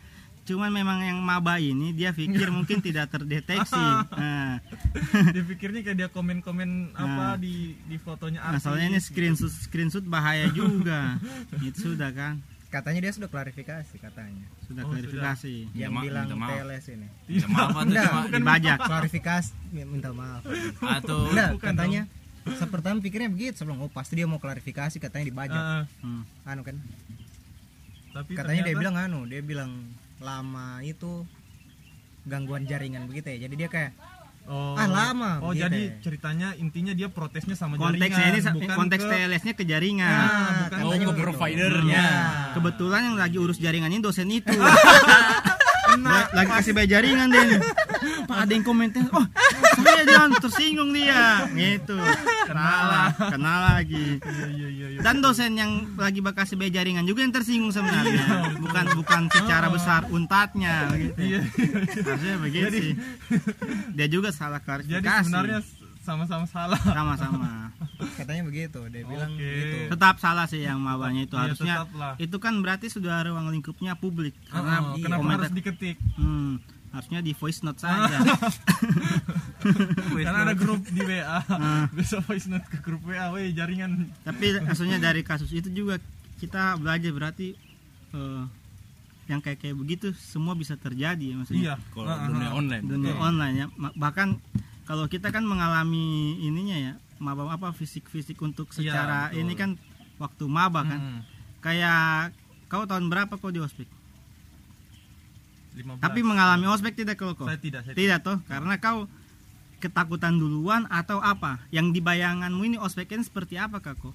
Cuman 0.44 0.68
memang 0.68 1.00
yang 1.00 1.20
maba 1.20 1.56
ini 1.56 1.92
dia 1.92 2.10
pikir 2.10 2.48
mungkin 2.56 2.80
tidak 2.80 3.08
terdeteksi. 3.10 3.76
Nah, 4.14 4.60
dipikirnya 5.36 5.80
kayak 5.82 5.98
dia 5.98 6.08
komen-komen 6.08 6.92
apa 6.92 7.12
Nah. 7.26 7.36
di 7.36 7.76
di 7.80 7.96
fotonya 7.96 8.40
nah, 8.42 8.56
soalnya 8.56 8.88
ini 8.90 9.00
screenshot 9.00 9.48
screenshot 9.50 10.04
bahaya 10.04 10.48
juga. 10.50 11.20
itu 11.60 11.92
sudah 11.92 12.10
kan, 12.10 12.40
Katanya 12.66 13.06
dia 13.06 13.12
sudah 13.12 13.28
klarifikasi 13.28 13.94
katanya. 13.94 14.44
sudah 14.64 14.82
Oh, 14.82 14.90
klarifikasi. 14.90 15.70
Yang 15.72 15.92
ma- 15.92 16.02
bilang 16.02 16.26
minta 16.26 16.36
maaf. 16.36 16.50
TLS 16.58 16.84
ini. 16.90 17.06
Minta 17.30 17.48
maaf 17.48 17.70
atau 17.70 17.86
cuma 17.86 18.20
Dibajak. 18.34 18.78
Klarifikasi 18.82 19.50
minta 19.86 20.10
maaf. 20.10 20.42
atau 20.80 21.18
Enggak, 21.30 21.48
bukan 21.54 21.68
katanya 21.70 22.02
saya 22.46 22.68
pertama 22.68 22.98
pikirnya 22.98 23.26
begitu 23.26 23.56
sebelum 23.56 23.80
oh 23.80 23.88
pasti 23.88 24.14
dia 24.14 24.24
mau 24.24 24.36
klarifikasi 24.36 24.92
katanya 24.94 25.24
dibajak. 25.24 25.56
Heeh. 25.56 25.82
Hmm. 26.00 26.22
Anu 26.44 26.60
kan. 26.60 26.76
tapi 28.10 28.30
Katanya 28.32 28.62
dia 28.62 28.70
ternyata- 28.70 28.80
bilang 28.80 28.96
anu, 28.96 29.20
dia 29.24 29.40
bilang 29.40 29.70
lama 30.18 30.78
itu 30.80 31.26
gangguan 32.22 32.62
jaringan 32.62 33.04
begitu 33.04 33.26
ya. 33.28 33.38
Jadi 33.42 33.54
dia 33.56 33.68
kayak 33.68 33.90
oh, 34.44 34.72
ah 34.72 34.84
lama 34.84 35.40
oh 35.40 35.50
begitu 35.50 35.64
jadi 35.64 35.80
ya. 35.82 35.92
ceritanya 36.00 36.48
intinya 36.54 36.92
dia 36.92 37.08
protesnya 37.08 37.52
sama 37.54 37.74
Konteksnya 37.74 38.06
ini 38.28 38.38
jaringan 38.38 38.54
bukan 38.54 38.76
konteks 38.78 39.02
ke- 39.02 39.10
TLS-nya 39.10 39.52
ke 39.52 39.64
jaringan. 39.64 40.04
Ah, 40.06 40.28
bukan 40.62 40.78
katanya 40.78 41.06
ke 41.06 41.14
providernya. 41.18 42.04
Kebetulan 42.52 43.00
yang 43.04 43.16
lagi 43.16 43.36
urus 43.36 43.58
jaringan 43.58 43.88
ini 43.88 43.98
dosen 43.98 44.30
itu. 44.30 44.54
La- 45.96 46.28
lagi 46.36 46.50
kasih 46.52 46.72
bayar 46.72 46.88
jaringan 46.94 47.28
deh. 47.28 47.60
Pak 48.24 48.36
ada 48.38 48.52
yang 48.52 48.62
komentar, 48.62 49.04
oh 49.10 49.24
saya 49.76 50.02
dia 50.04 50.30
tersinggung 50.36 50.90
dia, 50.90 51.46
gitu. 51.50 51.96
Kenal, 52.44 52.84
kenal 53.28 53.58
lagi. 53.72 54.18
iya 54.18 54.46
iya 54.48 54.68
iya 54.68 54.86
iya. 54.90 55.00
Dan 55.00 55.18
dosen 55.18 55.54
yang 55.54 55.72
lagi 55.94 56.20
bakal 56.20 56.44
bayar 56.54 56.72
jaringan 56.76 57.02
juga 57.02 57.20
yang 57.20 57.32
tersinggung 57.32 57.70
sebenarnya, 57.70 58.24
bukan 58.56 58.84
bukan 58.94 59.22
secara 59.28 59.66
besar 59.68 60.06
untatnya, 60.08 60.88
gitu. 60.94 61.18
Iya, 61.18 61.40
Harusnya 62.00 62.34
begitu 62.38 62.66
sih. 62.72 62.92
Dia 63.92 64.06
juga 64.06 64.30
salah 64.30 64.60
jadi 64.60 64.66
klarifikasi. 65.00 65.24
sebenarnya 65.24 65.60
sama-sama 66.00 66.44
salah 66.44 66.76
sama-sama. 66.78 67.72
Katanya 68.14 68.44
begitu, 68.44 68.76
dia 68.88 69.02
bilang 69.02 69.32
Oke. 69.32 69.40
gitu. 69.40 69.76
Tetap 69.90 70.14
salah 70.18 70.44
sih 70.44 70.60
yang 70.60 70.76
mawanya 70.76 71.24
itu 71.24 71.32
Iya, 71.32 71.42
harusnya. 71.48 71.74
tetaplah. 71.80 72.12
Itu 72.18 72.36
kan 72.36 72.54
berarti 72.60 72.86
sudah 72.88 73.24
ruang 73.24 73.48
lingkupnya 73.48 73.96
publik 73.96 74.36
karena 74.46 74.84
Oh, 74.84 75.00
kenapa 75.00 75.20
komentar 75.20 75.48
harus 75.48 75.56
diketik 75.56 75.96
Hmm, 76.14 76.60
harusnya 76.94 77.18
di 77.18 77.32
voice 77.32 77.60
note 77.60 77.76
saja. 77.76 78.22
karena 80.14 80.38
ada 80.42 80.54
grup 80.54 80.80
di 80.84 81.02
WA 81.02 81.42
Ah. 81.44 81.84
besok 81.90 82.22
voice 82.24 82.46
note 82.46 82.64
ke 82.64 82.78
grup 82.78 83.02
WA 83.02 83.30
weh 83.30 83.50
jaringan 83.50 84.08
Tapi 84.22 84.62
maksudnya 84.62 84.98
dari 84.98 85.20
kasus 85.20 85.50
itu 85.50 85.68
juga 85.68 85.98
kita 86.36 86.76
belajar 86.76 87.10
berarti 87.10 87.58
eh, 88.10 88.42
yang 89.24 89.40
kayak 89.40 89.58
kayak 89.58 89.74
begitu 89.74 90.12
semua 90.14 90.52
bisa 90.52 90.76
terjadi 90.76 91.24
ya 91.24 91.34
maksudnya 91.34 91.62
iya 91.62 91.74
kalau 91.90 92.08
Ah, 92.08 92.24
dunia 92.24 92.48
ah. 92.48 92.54
online. 92.54 92.84
dunia 92.84 93.14
online 93.16 93.54
ya 93.56 93.66
bahkan 93.94 94.38
kalau 94.84 95.08
kita 95.08 95.28
kan 95.28 95.42
mengalami 95.42 96.04
ininya 96.38 96.76
ya 96.76 96.92
maba 97.16 97.48
apa 97.48 97.72
fisik-fisik 97.72 98.36
untuk 98.38 98.68
Iya, 98.70 98.92
secara 98.92 99.18
betul. 99.26 99.40
ini 99.40 99.52
kan 99.54 99.70
waktu 100.16 100.44
maba 100.46 100.84
kan 100.84 101.00
Hmm, 101.00 101.20
kayak 101.58 102.36
kau 102.66 102.84
tahun 102.84 103.08
berapa 103.08 103.34
kau 103.34 103.48
di 103.48 103.58
ospek 103.58 103.88
15. 105.74 105.98
tapi 105.98 106.20
mengalami 106.20 106.66
ospek 106.66 106.94
tidak 106.94 107.16
kalau 107.16 107.32
kau 107.32 107.44
saya 107.44 107.58
tidak 107.58 107.82
saya 107.82 107.92
tidak 107.92 108.18
toh 108.20 108.38
karena 108.44 108.74
kau 108.76 109.10
ketakutan 109.76 110.32
duluan 110.32 110.86
atau 110.88 111.18
apa 111.18 111.60
yang 111.68 111.90
di 111.90 111.98
bayanganmu 111.98 112.62
ini 112.64 112.76
ospek 112.76 113.10
ini 113.10 113.22
seperti 113.22 113.54
apa 113.56 113.78
kak 113.78 113.96
kau 113.96 114.14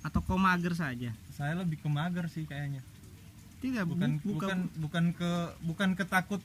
atau 0.00 0.20
kau 0.20 0.36
mager 0.36 0.72
saja 0.72 1.10
saya 1.30 1.52
lebih 1.54 1.76
ke 1.76 1.86
mager 1.86 2.26
sih 2.26 2.44
kayaknya 2.44 2.80
tidak 3.58 3.84
bukan 3.84 4.16
bu- 4.16 4.32
bukan 4.32 4.58
bukan 4.76 5.04
ke 5.12 5.30
bukan 5.60 5.88
ketakut 5.92 6.40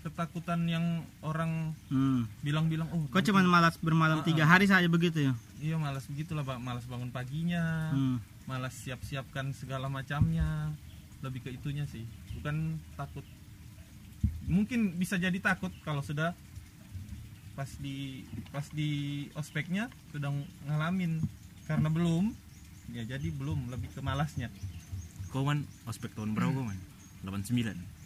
ketakutan 0.00 0.64
yang 0.64 0.86
orang 1.20 1.76
Hmm. 1.86 2.24
bilang-bilang 2.40 2.88
oh 2.88 3.04
kau 3.06 3.18
nanti- 3.18 3.28
cuma 3.28 3.40
malas 3.42 3.76
bermalam 3.76 4.18
Ah, 4.18 4.24
tiga 4.24 4.42
ah. 4.42 4.50
hari 4.50 4.64
saja 4.64 4.86
begitu 4.86 5.20
ya 5.22 5.32
iya 5.58 5.76
malas 5.76 6.04
begitulah 6.06 6.40
Pak. 6.40 6.56
malas 6.56 6.84
bangun 6.84 7.08
paginya 7.08 7.90
Hmm. 7.90 8.16
malas 8.44 8.72
siap-siapkan 8.76 9.52
segala 9.52 9.86
macamnya 9.86 10.72
lebih 11.20 11.40
ke 11.44 11.50
itunya 11.52 11.84
sih. 11.88 12.04
Bukan 12.40 12.80
takut. 12.96 13.24
Mungkin 14.50 14.98
bisa 14.98 15.16
jadi 15.20 15.36
takut 15.38 15.70
kalau 15.86 16.02
sudah 16.02 16.34
pas 17.54 17.68
di 17.76 18.24
pas 18.50 18.64
di 18.72 19.26
ospeknya 19.36 19.92
sudah 20.12 20.32
ngalamin. 20.66 21.20
Karena 21.68 21.86
belum 21.92 22.34
ya 22.90 23.06
jadi 23.06 23.30
belum 23.30 23.70
lebih 23.70 23.94
ke 23.94 24.00
malasnya. 24.02 24.50
Kau 25.30 25.46
man 25.46 25.62
ospek 25.86 26.10
tahun 26.18 26.34
berapa 26.34 26.50
kau 26.50 26.66
man? 26.66 26.78
89. 27.22 27.99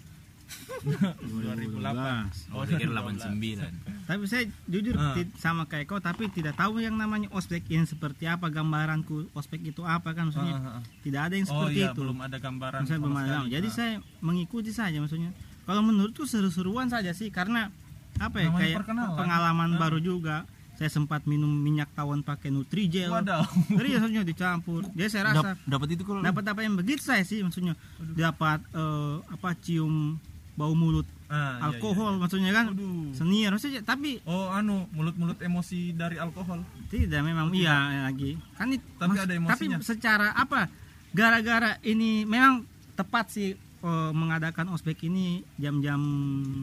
2008 0.84 2.50
Oh, 2.50 2.62
kira 2.62 2.90
89. 2.92 3.64
tapi 4.04 4.22
saya 4.24 4.44
jujur 4.66 4.94
ti- 5.14 5.32
sama 5.34 5.64
kayak 5.64 5.86
kau 5.86 5.98
tapi 5.98 6.28
tidak 6.28 6.54
tahu 6.54 6.78
yang 6.78 6.94
namanya 6.94 7.28
ospek 7.30 7.64
ini 7.66 7.84
seperti 7.84 8.24
apa 8.24 8.48
gambaranku 8.48 9.32
ospek 9.32 9.64
itu 9.64 9.80
apa 9.80 10.12
kan 10.12 10.28
maksudnya 10.28 10.54
ah, 10.54 10.68
ah. 10.76 10.82
tidak 11.00 11.20
ada 11.22 11.34
yang 11.34 11.46
oh 11.46 11.50
seperti 11.64 11.74
iya 11.74 11.88
itu 11.88 11.98
belum 11.98 12.18
ada 12.20 12.36
gambaran 12.38 12.80
saya 12.82 12.98
belum 12.98 13.16
ada. 13.16 13.36
jadi 13.46 13.68
saya 13.68 13.92
mengikuti 14.20 14.70
saja 14.70 14.98
maksudnya 14.98 15.32
kalau 15.62 15.80
menurutku 15.80 16.24
seru-seruan 16.24 16.86
saja 16.86 17.10
sih 17.10 17.28
karena 17.28 17.72
apa 18.14 18.36
ya 18.38 18.46
Namanya 18.46 18.60
kayak 18.60 18.76
perkenalan. 18.78 19.16
pengalaman 19.16 19.70
Ah. 19.70 19.78
baru 19.80 19.98
juga 19.98 20.36
saya 20.74 20.90
sempat 20.90 21.22
minum 21.24 21.46
minyak 21.48 21.86
tawon 21.92 22.20
pakai 22.20 22.50
Nutrijel. 22.50 23.06
Serius 23.70 23.98
maksudnya 24.00 24.26
dicampur. 24.26 24.82
Dia 24.90 25.06
saya 25.06 25.30
rasa 25.30 25.54
Dap- 25.54 25.62
dapat 25.70 25.88
itu 25.94 26.02
kalau 26.02 26.18
dapat 26.18 26.42
apa 26.44 26.60
yang 26.60 26.74
begitu 26.74 26.98
saya 27.00 27.22
sih 27.22 27.40
maksudnya 27.40 27.78
dapat 28.10 28.58
eh, 28.68 29.16
apa 29.24 29.54
cium 29.56 30.18
bau 30.54 30.72
mulut 30.72 31.06
Ah, 31.26 31.56
iya, 31.58 31.66
alkohol 31.72 32.12
iya. 32.12 32.20
maksudnya 32.20 32.52
kan 32.52 32.66
Waduh. 32.70 33.10
senior 33.10 33.50
maksudnya 33.50 33.82
tapi 33.82 34.22
Oh 34.22 34.48
anu 34.48 34.86
mulut-mulut 34.90 35.38
emosi 35.38 35.90
dari 35.92 36.14
alkohol. 36.16 36.62
tidak 36.86 37.20
memang 37.20 37.50
iya 37.50 38.04
lagi 38.04 38.38
kan 38.52 38.70
it- 38.70 38.84
Tapi 38.94 39.16
ada 39.16 39.26
tapi 39.26 39.38
emosinya. 39.66 39.78
secara 39.80 40.30
apa 40.32 40.68
gara-gara 41.10 41.80
ini 41.82 42.22
memang 42.24 42.62
tepat 42.92 43.30
sih 43.30 43.50
eh, 43.56 44.12
mengadakan 44.12 44.70
ospek 44.70 45.04
ini 45.04 45.42
jam-jam 45.54 45.98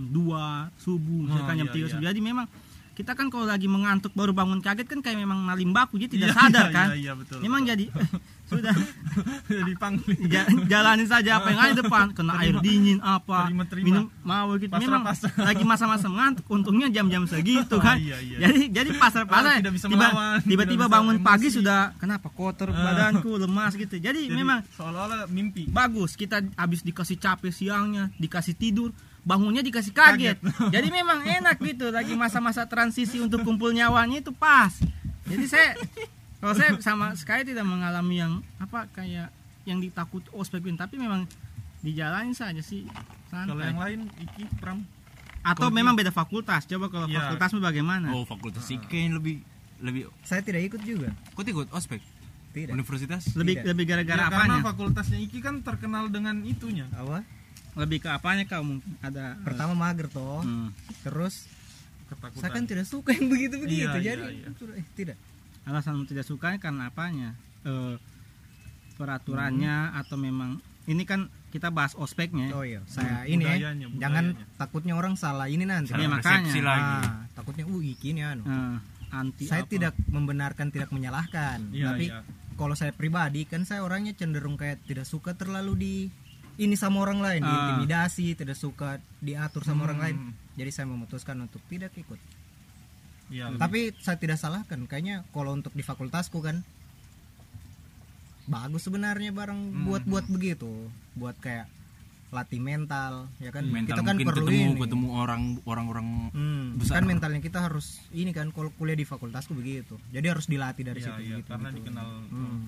2 0.07 0.15
subuh 0.77 1.19
misalkan 1.25 1.53
Oh, 1.53 1.59
jam 1.59 1.67
iya, 1.67 1.73
3 1.73 1.77
iya. 1.77 1.87
subuh 1.89 2.05
jadi 2.05 2.19
memang 2.19 2.47
kita 3.01 3.11
kan 3.11 3.27
kalau 3.27 3.43
lagi 3.43 3.65
mengantuk 3.65 4.13
baru 4.13 4.31
bangun 4.31 4.59
kaget 4.59 4.85
kan 4.85 4.99
kayak 4.99 5.17
memang 5.17 5.41
nalim 5.43 5.69
baku 5.69 5.97
jadi 5.97 6.11
tidak 6.11 6.29
Iya, 6.29 6.37
sadar 6.37 6.65
iya, 6.65 6.71
kan 6.71 6.87
Iya, 6.87 6.97
iya 6.99 7.11
betul. 7.13 7.37
memang 7.39 7.61
betul. 7.61 7.71
jadi 7.71 7.85
sudah 8.51 8.75
jadi 9.47 9.73
pangling. 9.75 10.19
ja- 10.33 10.49
jalanin 10.65 11.05
saja 11.05 11.31
apa 11.35 11.47
yang 11.49 11.59
ada 11.61 11.75
depan 11.77 12.11
kena 12.11 12.33
air 12.37 12.59
dingin 12.59 12.99
apa 12.99 13.47
Terima-terima. 13.47 13.85
minum 13.85 14.03
mau 14.21 14.53
gitu 14.53 14.71
memang 14.73 15.01
Pasrah-pasrah. 15.01 15.45
lagi 15.45 15.63
masa-masa 15.63 16.05
mengantuk 16.05 16.45
untungnya 16.47 16.87
jam-jam 16.89 17.23
segitu 17.25 17.75
kan 17.77 17.95
iya, 17.97 18.19
iya. 18.19 18.37
jadi 18.43 18.61
jadi 18.69 18.89
pasar-pasar 18.93 19.49
Ah, 19.49 19.57
tidak 19.57 19.73
bisa 19.73 19.87
tiba 19.87 20.07
tiba-tiba 20.43 20.85
bangun 20.85 21.17
pagi 21.19 21.47
emosi. 21.47 21.57
sudah 21.57 21.95
kenapa 21.95 22.27
kotor 22.29 22.69
Ah. 22.69 22.77
badanku 22.77 23.35
lemas 23.35 23.73
gitu 23.73 23.95
jadi, 23.95 24.19
Jadi 24.21 24.31
memang 24.31 24.61
seolah-olah 24.73 25.25
mimpi. 25.25 25.65
bagus 25.67 26.13
kita 26.13 26.43
habis 26.53 26.81
dikasih 26.81 27.15
capek 27.15 27.49
siangnya 27.49 28.11
dikasih 28.15 28.53
tidur 28.53 28.91
bangunnya 29.21 29.61
dikasih 29.61 29.91
kaget. 29.91 30.37
Jadi 30.73 30.87
memang 30.89 31.21
enak 31.21 31.57
gitu 31.57 31.89
lagi 31.89 32.13
masa-masa 32.13 32.65
transisi 32.65 33.17
untuk 33.17 33.41
kumpul 33.41 33.69
nyawanya 33.69 34.19
itu 34.19 34.31
pas. 34.31 34.73
Jadi 35.23 35.45
saya 35.45 35.77
kalau 36.37 36.53
saya 36.53 36.73
sama 36.79 37.13
sekali 37.13 37.45
tidak 37.45 37.63
mengalami 37.63 38.17
yang 38.17 38.33
apa 38.57 38.89
kayak 38.89 39.29
yang 39.63 39.77
ditakut 39.77 40.25
ospek 40.31 40.61
ini, 40.63 40.73
tapi 40.75 40.97
memang 40.97 41.29
dijalanin 41.79 42.33
saja 42.33 42.59
sih 42.59 42.85
Kalau 43.27 43.53
santai. 43.53 43.67
yang 43.67 43.79
lain 43.79 43.99
Iki 44.19 44.43
Pram 44.57 44.81
Atau 45.41 45.69
memang 45.69 45.93
beda 45.93 46.09
fakultas. 46.09 46.65
Coba 46.65 46.85
kalau 46.87 47.05
Iya. 47.05 47.17
fakultasmu 47.23 47.57
bagaimana? 47.59 48.09
Oh, 48.11 48.21
fakultas 48.23 48.61
sih 48.63 48.77
kayaknya 48.79 49.17
lebih 49.17 49.35
lebih 49.79 50.01
Saya 50.21 50.41
tidak 50.41 50.61
ikut 50.63 50.81
juga. 50.81 51.09
Kok 51.33 51.41
ikut 51.43 51.69
ospek? 51.71 52.01
Tidak. 52.51 52.69
Universitas? 52.69 53.31
lebih 53.33 53.57
tidak. 53.57 53.73
lebih 53.73 53.85
gara-gara 53.87 54.17
Ya, 54.19 54.27
karena 54.27 54.53
apanya? 54.53 54.65
fakultasnya 54.67 55.17
Iki 55.19 55.39
kan 55.39 55.55
terkenal 55.61 56.09
dengan 56.09 56.41
itunya 56.41 56.85
Apa? 56.91 57.25
Lebih 57.71 58.03
ke 58.03 58.09
apanya 58.11 58.43
kau 58.43 58.61
mungkin 58.61 58.91
ada 58.99 59.39
eh, 59.39 59.43
Pertama 59.47 59.73
mager 59.73 60.11
toh. 60.11 60.43
hmm. 60.43 60.75
Terus 61.01 61.47
ketakutan 62.11 62.41
saya 62.43 62.51
kan 62.51 62.63
tidak 62.67 62.85
suka 62.85 63.15
yang 63.15 63.31
begitu-begitu. 63.31 63.87
Iya, 63.95 64.03
jadi 64.03 64.23
iya, 64.27 64.51
iya. 64.51 64.75
eh, 64.75 64.85
tidak. 64.93 65.17
alasan 65.61 66.03
tidak 66.03 66.25
suka 66.25 66.57
karena 66.57 66.89
apanya 66.89 67.37
Eh, 67.61 67.95
peraturannya 68.97 69.93
atau 69.97 70.17
memang 70.17 70.57
ini 70.85 71.05
kan 71.05 71.29
kita 71.53 71.69
bahas 71.69 71.93
ospeknya 71.93 72.49
Oh 72.53 72.65
iya, 72.65 72.81
saya 72.89 73.21
ini 73.25 73.45
ya. 73.45 73.53
budayanya, 73.53 73.87
Jangan 73.97 74.25
budayanya. 74.33 74.57
takutnya 74.57 74.93
orang 74.97 75.13
salah 75.13 75.45
ini 75.45 75.65
nanti. 75.65 75.93
Salah 75.93 76.09
makanya. 76.09 76.41
persepsi 76.47 76.59
lagi. 76.63 76.95
Ah, 77.05 77.17
takutnya 77.33 77.63
uh 77.67 77.81
iki 77.81 78.07
ini 78.13 78.21
anu. 78.25 78.43
Eh, 78.45 78.77
anti 79.11 79.45
saya 79.45 79.61
apa. 79.61 79.69
tidak 79.69 79.93
membenarkan 80.07 80.71
tidak 80.71 80.89
menyalahkan 80.89 81.59
Iya, 81.69 81.85
tapi 81.91 82.05
iya. 82.07 82.23
kalau 82.55 82.73
saya 82.73 82.95
pribadi 82.95 83.43
kan 83.45 83.61
saya 83.61 83.83
orangnya 83.83 84.15
cenderung 84.15 84.55
kayak 84.55 84.81
tidak 84.87 85.03
suka 85.05 85.35
terlalu 85.35 85.73
di 85.77 85.95
ini 86.57 86.73
sama 86.73 86.99
orang 86.99 87.19
lain 87.19 87.39
Ah. 87.39 87.47
diintimidasi 87.47 88.33
tidak 88.33 88.55
suka 88.55 88.89
diatur 89.17 89.61
sama 89.61 89.85
orang 89.85 89.99
lain 89.99 90.15
Hmm. 90.17 90.33
jadi 90.53 90.69
saya 90.69 90.85
memutuskan 90.85 91.39
untuk 91.39 91.61
tidak 91.65 91.93
ikut 91.93 92.19
lebih- 93.29 93.55
tapi 93.57 93.79
saya 93.97 94.17
tidak 94.17 94.35
salahkan 94.35 94.83
kayaknya 94.85 95.23
kalau 95.29 95.51
untuk 95.51 95.71
di 95.71 95.81
fakultasku 95.81 96.39
kan 96.39 96.59
bagus 98.43 98.83
sebenarnya 98.83 99.31
barang 99.31 99.55
Hmm. 99.71 99.85
buat 99.85 100.03
buat 100.03 100.25
begitu 100.27 100.67
buat 101.13 101.37
kayak 101.37 101.69
latih 102.29 102.59
mental 102.59 103.27
ya 103.37 103.51
kan 103.51 103.63
Mental 103.65 103.91
kita 103.91 104.01
kan 104.01 104.15
mungkin 104.15 104.23
perlu 104.25 104.39
ketemu 104.41 104.63
ini 104.65 104.79
ketemu 104.81 105.07
orang 105.13 105.43
orang-orang 105.61 106.07
Hmm, 106.31 106.65
besar. 106.75 106.93
kan 106.97 107.03
mentalnya 107.05 107.39
kita 107.39 107.59
harus 107.61 107.99
ini 108.09 108.31
kan 108.31 108.47
kalau 108.49 108.71
kuliah 108.71 108.95
di 108.95 109.03
fakultasku 109.03 109.51
begitu 109.51 109.99
jadi 110.09 110.31
harus 110.31 110.47
dilatih 110.47 110.83
dari 110.85 110.99
Iya, 110.99 111.07
situ 111.09 111.21
iya, 111.21 111.35
gitu, 111.37 111.47
karena 111.49 111.69
gitu. 111.69 111.77
dikenal 111.77 112.07
Hmm. 112.25 112.59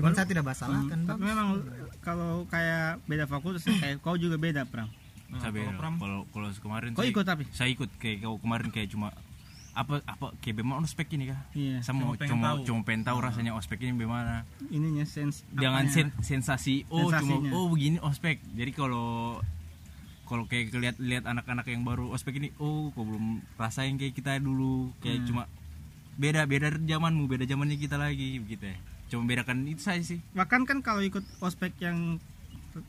Cuman 0.00 0.12
saya 0.12 0.26
tidak 0.26 0.44
masalah 0.46 0.78
Hmm, 0.78 0.88
kan 0.88 0.98
tapi 1.04 1.18
bagus. 1.18 1.28
memang 1.28 1.48
kalau 2.00 2.30
kayak 2.46 2.86
beda 3.04 3.24
fakultas 3.26 3.62
kayak 3.62 4.00
kau 4.00 4.16
juga 4.16 4.36
beda 4.36 4.64
Pram 4.64 4.88
Nah, 5.28 5.38
Saya 5.38 5.52
kalau 5.52 5.62
beda. 5.62 5.78
Pram 5.78 5.94
Kalau 5.96 6.20
kalau 6.26 6.48
kemarin 6.52 6.90
kau 6.90 7.00
saya- 7.00 7.12
ikut 7.12 7.24
tapi 7.24 7.42
saya 7.50 7.70
ikut 7.70 7.90
kayak 7.96 8.16
kau 8.20 8.36
kemarin 8.36 8.68
kayak 8.68 8.88
cuma 8.88 9.14
apa 9.70 10.02
apa 10.02 10.34
kayak 10.36 10.58
bagaimana 10.58 10.82
ospek 10.82 11.06
ini 11.12 11.30
kah? 11.30 11.38
iya 11.52 11.78
Sama 11.78 12.02
Cuma 12.02 12.12
pengen 12.16 12.30
cuma 12.32 12.46
tahu. 12.50 12.58
cuma 12.66 12.80
pengen 12.82 13.02
tahu 13.04 13.18
rasanya 13.20 13.52
ospek 13.54 13.78
ini 13.80 13.94
bagaimana. 13.94 14.42
ininya 14.68 15.06
sense 15.06 15.46
Jangan 15.52 15.86
sen- 15.86 16.16
sensasi 16.18 16.82
oh 16.88 17.06
cuma 17.08 17.38
oh 17.52 17.70
begini 17.70 18.00
ospek. 18.00 18.42
Jadi 18.50 18.72
kalau 18.72 19.38
kalau 20.24 20.44
kayak 20.44 20.70
lihat 20.72 20.96
lihat 20.98 21.24
anak-anak 21.24 21.62
yang 21.64 21.82
baru 21.82 22.10
ospek 22.10 22.34
ini 22.36 22.50
oh 22.56 22.90
kok 22.90 22.98
belum 23.00 23.42
rasain 23.56 23.94
kayak 23.94 24.10
kita 24.12 24.34
dulu 24.36 24.90
kayak 24.98 25.22
Hmm. 25.22 25.26
cuma 25.28 25.42
beda 26.16 26.42
beda 26.44 26.74
zamanmu 26.76 27.24
beda 27.24 27.44
zamannya 27.44 27.74
kita 27.76 27.94
lagi 27.94 28.38
begitu 28.38 28.66
ya. 28.66 28.76
Cuma 29.10 29.26
bedakan 29.26 29.62
itu 29.64 29.80
saya 29.80 29.98
sih. 30.00 30.22
bahkan 30.32 30.62
kan 30.62 30.78
kalau 30.80 31.00
ikut 31.00 31.22
ospek 31.38 31.74
yang 31.78 32.22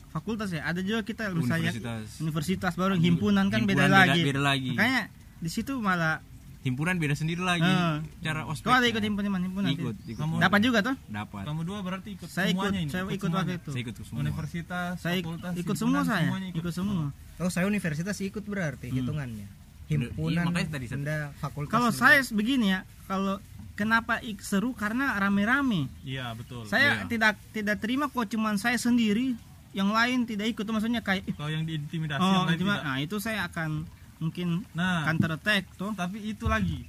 fakultas 0.08 0.48
ya 0.48 0.62
ada 0.62 0.78
juga 0.78 1.02
kita 1.02 1.28
misalnya 1.32 1.74
Universitas. 1.74 2.06
universitas 2.16 2.72
baru 2.72 2.94
himpunan 2.94 3.50
kan 3.50 3.62
beda, 3.62 3.84
Himpunan 3.84 3.90
lagi 3.90 4.20
beda 4.22 4.40
lagi. 4.40 4.70
makanya 4.70 5.10
di 5.36 5.50
situ 5.50 5.74
malah 5.76 6.22
Himpunan 6.62 6.94
beda 6.94 7.18
sendiri 7.18 7.42
lagi. 7.42 7.66
Eh. 7.66 7.98
Cara 8.22 8.46
ospek. 8.46 8.62
kau 8.62 8.78
ada 8.78 8.86
ikut 8.86 9.02
himpunan 9.02 9.42
himpunan 9.42 9.66
Ikut, 9.68 9.98
ikut. 10.06 10.14
Kamu- 10.14 10.38
dapat 10.38 10.60
juga 10.62 10.78
tuh 10.80 10.94
dapat. 11.10 11.42
kamu 11.42 11.60
dua 11.64 11.78
berarti 11.82 12.14
ikut 12.14 12.30
saya 12.30 12.46
ikut 12.48 12.62
semuanya 12.62 12.78
ini 12.78 12.86
saya 12.88 13.02
ikut 13.02 13.18
semuanya. 13.18 13.34
waktu 13.34 13.52
itu 13.52 13.66
Saya 13.68 13.82
ikut 13.82 13.94
semua. 13.98 14.20
universitas 14.22 14.92
saya 14.96 15.16
ikut 15.16 15.34
himpunan, 15.34 15.74
semua 15.74 16.00
saya 16.06 16.22
semuanya 16.22 16.48
ikut 16.54 16.70
semua 16.72 17.04
oh 17.36 17.50
saya 17.50 17.64
universitas 17.66 18.16
ikut 18.22 18.44
berarti 18.44 18.86
Hmm. 18.86 18.96
hitungannya 18.96 19.46
Iya, 19.82 19.98
himpunan 19.98 20.44
makanya 20.46 20.68
tadi 20.70 20.86
saya- 20.86 20.94
benda 20.96 21.16
fakultas 21.36 21.72
kalau 21.72 21.90
saya 21.90 22.18
begini 22.30 22.66
ya 22.70 22.80
kalau 23.04 23.42
kenapa 23.82 24.14
ik 24.20 24.38
seru? 24.38 24.70
Karena 24.72 25.12
rame-rame. 25.16 25.90
Iya 26.02 26.30
betul. 26.32 26.62
Saya 26.64 27.02
Iya. 27.02 27.08
tidak 27.08 27.34
tidak 27.50 27.76
terima 27.76 28.06
kok 28.06 28.24
cuman 28.26 28.54
saya 28.54 28.74
sendiri. 28.76 29.34
Yang 29.72 29.90
lain 29.90 30.18
tidak 30.24 30.46
ikut 30.48 30.62
maksudnya 30.64 31.00
kayak 31.00 31.26
kalau 31.32 31.48
yang 31.48 31.64
diintimidasi 31.64 32.20
oh 32.20 32.28
yang 32.28 32.46
lain 32.46 32.58
cuma 32.58 32.74
tidak. 32.74 32.84
nah 32.84 32.96
itu 32.98 33.16
saya 33.18 33.40
akan 33.44 33.70
mungkin 34.18 34.62
nah 34.70 35.02
counter 35.04 35.32
attack 35.32 35.64
tuh. 35.74 35.90
tapi 35.92 36.22
itu 36.22 36.44
lagi. 36.46 36.84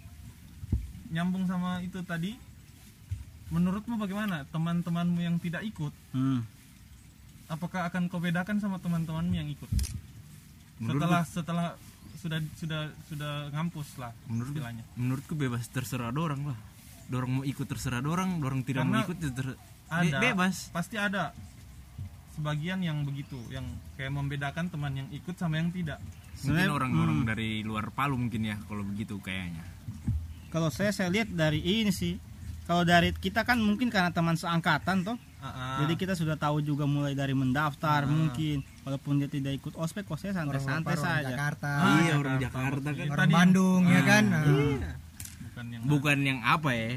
Nyambung 1.09 1.45
sama 1.45 1.79
itu 1.79 1.97
tadi 2.01 2.35
menurutmu 3.49 3.95
bagaimana? 3.95 4.43
Teman-temanmu 4.47 5.19
yang 5.19 5.37
tidak 5.37 5.63
ikut 5.63 5.93
Hmm. 6.11 6.43
apakah 7.45 7.85
akan 7.85 8.07
kau 8.07 8.17
bedakan 8.17 8.57
sama 8.57 8.77
teman-temanmu 8.77 9.31
yang 9.31 9.47
ikut? 9.47 9.69
Menurutku- 10.77 10.99
setelah 10.99 11.23
setelah 11.23 11.67
sudah 12.15 12.39
sudah 12.53 12.81
sudah 13.05 13.33
ngampus 13.49 13.95
lah 13.95 14.11
menurut 14.25 14.51
istilahnya. 14.53 14.83
menurutku 14.93 15.33
bebas 15.33 15.67
terserah 15.67 16.07
dorang 16.09 16.43
lah 16.45 16.57
dorong 17.11 17.31
mau 17.39 17.43
ikut 17.43 17.65
terserah 17.67 18.01
dorang 18.01 18.39
dorong 18.39 18.61
tidak 18.63 18.83
mau 18.87 19.03
ikut 19.03 19.17
ya 19.19 19.31
ter- 19.31 19.59
ada 19.91 20.17
be- 20.17 20.21
bebas. 20.33 20.71
pasti 20.73 20.95
ada 20.97 21.35
sebagian 22.33 22.81
yang 22.81 23.05
begitu 23.05 23.37
yang 23.53 23.65
kayak 23.93 24.09
membedakan 24.09 24.65
teman 24.67 24.93
yang 24.97 25.07
ikut 25.13 25.37
sama 25.37 25.61
yang 25.61 25.69
tidak. 25.69 26.01
Mungkin 26.01 26.65
Sebenarnya, 26.65 26.73
orang-orang 26.73 27.17
hmm. 27.21 27.29
dari 27.29 27.49
luar 27.61 27.93
Palu 27.93 28.17
mungkin 28.17 28.41
ya 28.49 28.57
kalau 28.65 28.81
begitu 28.81 29.21
kayaknya. 29.21 29.61
Kalau 30.49 30.69
saya 30.73 30.89
saya 30.89 31.13
lihat 31.13 31.29
dari 31.29 31.61
ini 31.61 31.93
sih 31.93 32.17
kalau 32.65 32.87
dari 32.87 33.13
kita 33.13 33.45
kan 33.45 33.59
mungkin 33.61 33.93
karena 33.93 34.09
teman 34.09 34.33
seangkatan 34.33 35.05
toh. 35.05 35.17
Ah, 35.43 35.47
ah. 35.51 35.77
jadi 35.83 35.99
kita 35.99 36.13
sudah 36.15 36.39
tahu 36.39 36.63
juga 36.63 36.87
mulai 36.87 37.11
dari 37.11 37.35
mendaftar 37.35 38.07
mungkin 38.07 38.63
walaupun 38.87 39.19
dia 39.19 39.27
tidak 39.27 39.59
ikut 39.59 39.75
ospek 39.75 40.07
kok 40.07 40.15
saya 40.15 40.31
santai-santai 40.39 40.95
saja. 40.95 41.35
Jakarta. 41.35 41.69
Ah, 41.69 41.99
iya 41.99 42.13
orang 42.15 42.39
Jakarta, 42.39 42.89
Jakarta 42.89 42.89
kan. 42.95 43.11
Orang 43.11 43.29
Bandung 43.29 43.81
ya 43.91 44.01
kan? 44.07 44.23
Nah, 44.31 45.02
bukan 45.53 45.69
yang 45.69 45.81
bukan 45.85 46.17
yang 46.25 46.39
apa 46.41 46.69
ya? 46.73 46.89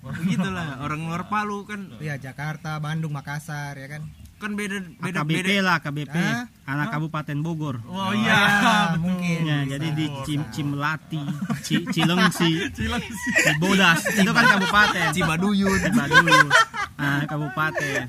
Begitulah 0.00 0.78
orang 0.80 1.00
luar 1.04 1.26
Palu 1.26 1.66
kan. 1.66 1.90
Iya 1.98 2.16
Jakarta 2.16 2.78
Bandung 2.78 3.12
Makassar 3.12 3.74
ya 3.74 3.90
kan? 3.90 4.06
Kan 4.40 4.56
beda 4.56 4.80
beda 4.96 5.20
KBP 5.20 5.36
beda. 5.44 5.60
lah 5.60 5.76
KBP 5.84 6.16
Hah? 6.16 6.48
anak 6.64 6.86
Kabupaten 6.88 7.38
Bogor. 7.42 7.82
Oh 7.84 8.14
iya 8.14 8.40
Ah, 8.40 8.88
mungkin. 8.96 9.44
Ya 9.44 9.68
jadi 9.68 9.92
di 9.92 10.06
Cim 10.24 10.46
Cimlati 10.48 11.20
Ci, 11.66 11.84
Cilengsi. 11.90 12.72
Cilengsi. 12.72 13.30
Cibodas 13.44 14.00
itu 14.08 14.30
kan 14.30 14.44
kabupaten. 14.48 15.06
Cibaduyut. 15.12 15.80
Cibaduyut. 15.82 16.52
Ah 16.96 17.26
kabupaten 17.26 18.06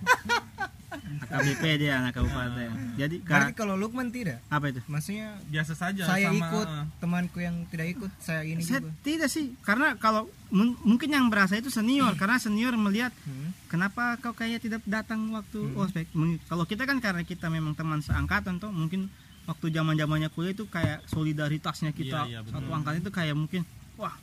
KBP 1.19 1.63
dia 1.77 1.97
anak 1.97 2.13
kabupaten. 2.13 2.69
Jadi 2.93 3.15
berarti 3.19 3.51
ka, 3.51 3.57
kalau 3.57 3.75
Lukman 3.75 4.07
tidak? 4.07 4.39
Apa 4.47 4.69
itu? 4.69 4.79
Maksudnya 4.85 5.35
biasa 5.45 5.73
saja 5.73 6.01
saya 6.03 6.27
sama 6.27 6.39
ikut 6.41 6.67
ah. 6.67 6.85
temanku 6.97 7.37
yang 7.37 7.65
tidak 7.67 7.87
ikut 7.91 8.11
saya 8.17 8.41
ini 8.41 8.61
saya 8.61 8.79
juga. 8.79 8.93
tidak 9.01 9.27
sih 9.27 9.51
karena 9.59 9.95
kalau 9.95 10.25
mun- 10.47 10.77
mungkin 10.81 11.09
yang 11.09 11.27
berasa 11.27 11.55
itu 11.55 11.67
senior 11.67 12.13
karena 12.13 12.37
senior 12.37 12.71
melihat 12.73 13.11
Hmm. 13.21 13.51
kenapa 13.65 14.15
kau 14.17 14.31
kayak 14.31 14.59
tidak 14.59 14.81
datang 14.83 15.31
waktu 15.31 15.59
ospek. 15.73 16.07
Mung- 16.11 16.39
kalau 16.43 16.63
kita 16.63 16.83
kan 16.83 16.97
karena 16.97 17.21
kita 17.21 17.47
memang 17.47 17.73
teman 17.73 17.99
seangkatan 17.99 18.57
tuh 18.57 18.69
mungkin 18.69 19.11
waktu 19.43 19.67
zaman 19.69 19.95
zamannya 19.95 20.29
kuliah 20.29 20.51
itu 20.51 20.63
kayak 20.65 21.01
solidaritasnya 21.05 21.91
kita 21.91 22.23
Iya, 22.23 22.29
iya, 22.29 22.39
betul. 22.41 22.61
satu 22.61 22.69
angkatan 22.71 22.99
itu 22.99 23.11
kayak 23.11 23.33
mungkin 23.33 23.61
wah 23.95 24.13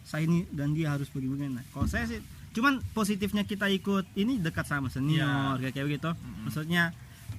saya 0.00 0.24
ini 0.24 0.48
dan 0.48 0.70
dia 0.70 0.88
harus 0.90 1.06
begini 1.06 1.50
nah, 1.50 1.64
kalau 1.68 1.84
saya 1.84 2.06
sih 2.06 2.22
cuman 2.50 2.80
positifnya 2.90 3.42
kita 3.42 3.68
ikut 3.68 4.04
ini 4.14 4.38
dekat 4.38 4.64
sama 4.64 4.88
senior 4.88 5.56
kayak 5.56 5.72
kayak 5.72 5.86
begitu 5.86 6.10
maksudnya 6.42 6.90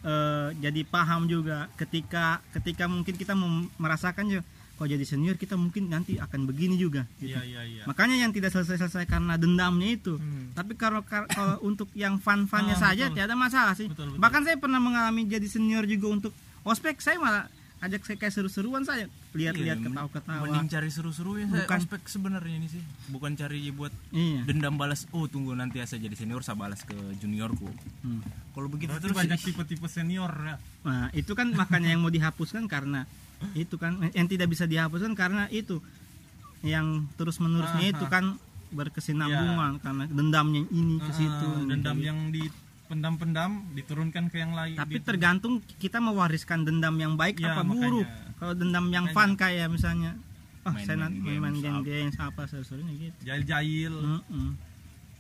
eh, 0.02 0.48
jadi 0.56 0.82
paham 0.86 1.26
juga 1.26 1.68
ketika 1.76 2.40
ketika 2.52 2.86
mungkin 2.86 3.14
kita 3.14 3.34
mem- 3.34 3.70
merasakan 3.76 4.26
juga 4.30 4.44
kalau 4.74 4.88
jadi 4.88 5.04
senior 5.04 5.36
kita 5.36 5.54
mungkin 5.54 5.88
nanti 5.88 6.16
akan 6.16 6.46
begini 6.46 6.76
juga 6.76 7.04
gitu. 7.18 7.36
iya 7.36 7.44
iya 7.44 7.62
iya 7.64 7.84
makanya 7.84 8.16
yang 8.18 8.32
tidak 8.32 8.48
selesai-selesai 8.50 9.04
karena 9.06 9.36
dendamnya 9.36 9.90
itu 9.92 10.16
Hmm. 10.16 10.56
tapi 10.56 10.74
kalau 10.74 11.04
kalau 11.04 11.28
untuk 11.68 11.92
yang 11.94 12.16
fun-funnya 12.18 12.74
Ah, 12.74 12.84
saja 12.86 13.04
betul. 13.06 13.14
tidak 13.14 13.26
ada 13.28 13.36
masalah 13.36 13.74
sih 13.76 13.88
Betul, 13.88 14.08
betul. 14.10 14.20
bahkan 14.20 14.42
saya 14.42 14.56
pernah 14.56 14.80
mengalami 14.80 15.26
jadi 15.26 15.44
senior 15.46 15.84
juga 15.84 16.08
untuk 16.10 16.32
ospek 16.62 16.96
saya 16.98 17.18
malah 17.18 17.52
ajak 17.80 18.02
saya 18.04 18.18
kayak 18.18 18.34
seru-seruan 18.34 18.84
saja 18.84 19.08
lihat-lihat 19.32 19.78
Iya, 19.78 19.86
ketawa-ketawa. 19.86 20.44
mending 20.44 20.68
cari 20.68 20.90
seru-seru 20.90 21.32
ya 21.36 21.48
saya 21.48 21.64
Bukan. 21.64 21.80
ospek 21.80 22.02
sebenarnya 22.06 22.56
ini 22.56 22.68
sih. 22.68 22.84
Bukan 23.08 23.32
cari 23.34 23.60
buat 23.70 23.94
iya. 24.10 24.44
dendam 24.44 24.76
balas 24.76 25.08
oh 25.10 25.26
tunggu 25.26 25.54
nanti 25.54 25.80
saya 25.82 26.00
jadi 26.02 26.12
senior 26.14 26.42
saya 26.42 26.56
balas 26.56 26.84
ke 26.84 26.92
juniorku. 27.18 27.72
Hmm. 28.02 28.20
kalau 28.52 28.68
begitu 28.68 28.92
berarti 28.92 29.06
terus 29.06 29.16
banyak 29.16 29.40
tipe-tipe 29.42 29.88
senior 29.88 30.32
ya? 30.34 30.56
Nah, 30.84 31.08
itu 31.12 31.32
kan 31.32 31.48
makanya 31.50 31.90
yang 31.90 32.02
mau 32.02 32.10
dihapuskan 32.10 32.68
karena 32.68 33.08
itu 33.54 33.76
kan 33.76 34.12
yang 34.12 34.28
tidak 34.28 34.48
bisa 34.48 34.68
dihapuskan 34.68 35.16
karena 35.16 35.48
itu. 35.48 35.80
Yang 36.60 37.08
terus 37.16 37.40
menerusnya 37.40 37.80
Aha. 37.86 37.94
itu 37.96 38.06
kan 38.06 38.36
berkesinambungan 38.70 39.80
karena 39.80 40.04
dendamnya 40.06 40.62
ini 40.70 41.00
ke 41.00 41.12
situ 41.12 41.48
Ah, 41.48 41.64
dendam 41.66 41.96
ke- 41.96 42.04
yang 42.04 42.20
di 42.30 42.44
pendam-pendam 42.90 43.70
diturunkan 43.72 44.28
ke 44.28 44.38
yang 44.38 44.52
lain 44.52 44.74
Tapi 44.74 44.98
Di- 44.98 45.06
tergantung 45.06 45.62
kita 45.78 45.98
mewariskan 46.00 46.66
dendam 46.66 46.98
yang 46.98 47.14
baik 47.14 47.38
Ya, 47.38 47.54
apa 47.54 47.62
makanya. 47.62 47.86
buruk. 47.86 48.08
Kalau 48.36 48.54
dendam 48.54 48.86
yang 48.90 49.06
fun 49.10 49.36
kayak 49.36 49.70
misalnya, 49.70 50.18
oh 50.60 50.72
Main-main 50.72 50.84
saya 50.84 50.98
nanti 50.98 51.20
main 51.22 51.40
apa. 51.46 51.62
game-game 51.62 52.10
apa 52.18 52.42
sesuatunya 52.44 52.94
gitu. 53.00 53.18
jahil-jahil 53.22 53.94
Mm-mm. 53.94 54.50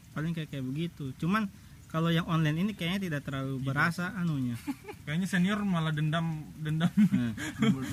Paling 0.09 0.31
kayak 0.33 0.49
kayak 0.49 0.65
begitu. 0.65 1.13
Cuman 1.15 1.45
kalau 1.85 2.09
yang 2.09 2.25
online 2.25 2.57
ini 2.59 2.71
kayaknya 2.73 2.99
tidak 3.03 3.21
terlalu 3.23 3.61
berasa 3.61 4.13
anunya. 4.13 4.57
kayaknya 5.05 5.25
senior 5.25 5.57
malah 5.59 5.89
dendam 5.89 6.25
dendam 6.55 6.89
Nah, 7.11 7.33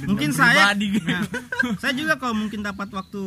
mungkin 0.04 0.30
saya, 0.30 0.72
gitu. 0.74 1.00
nah, 1.06 1.24
saya 1.76 1.92
juga 1.92 2.16
kalau 2.16 2.32
mungkin 2.34 2.60
dapat 2.60 2.88
waktu 2.88 3.22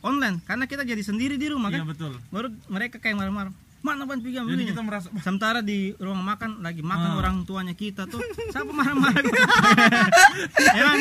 online 0.00 0.40
karena 0.42 0.64
kita 0.64 0.84
jadi 0.84 1.00
sendiri 1.00 1.34
di 1.34 1.48
rumah 1.48 1.68
iya 1.68 1.80
kan, 1.80 1.88
betul 1.88 2.12
baru 2.28 2.48
mereka 2.68 2.96
kayak 2.96 3.16
marah-marah. 3.16 3.52
Mana 3.80 4.04
ban 4.04 4.18
pigam 4.18 4.44
jadi 4.44 4.54
begini?" 4.54 4.70
kita 4.70 4.80
merasa 4.80 5.08
Sementara 5.24 5.60
di 5.60 5.92
ruang 5.96 6.20
makan 6.20 6.60
lagi 6.60 6.80
makan 6.80 7.10
Ah. 7.10 7.18
orang 7.18 7.36
tuanya 7.42 7.72
kita 7.72 8.04
tuh, 8.04 8.20
siapa 8.52 8.68
marah-marah? 8.68 9.20
gitu? 9.20 9.40
Emang 10.80 10.96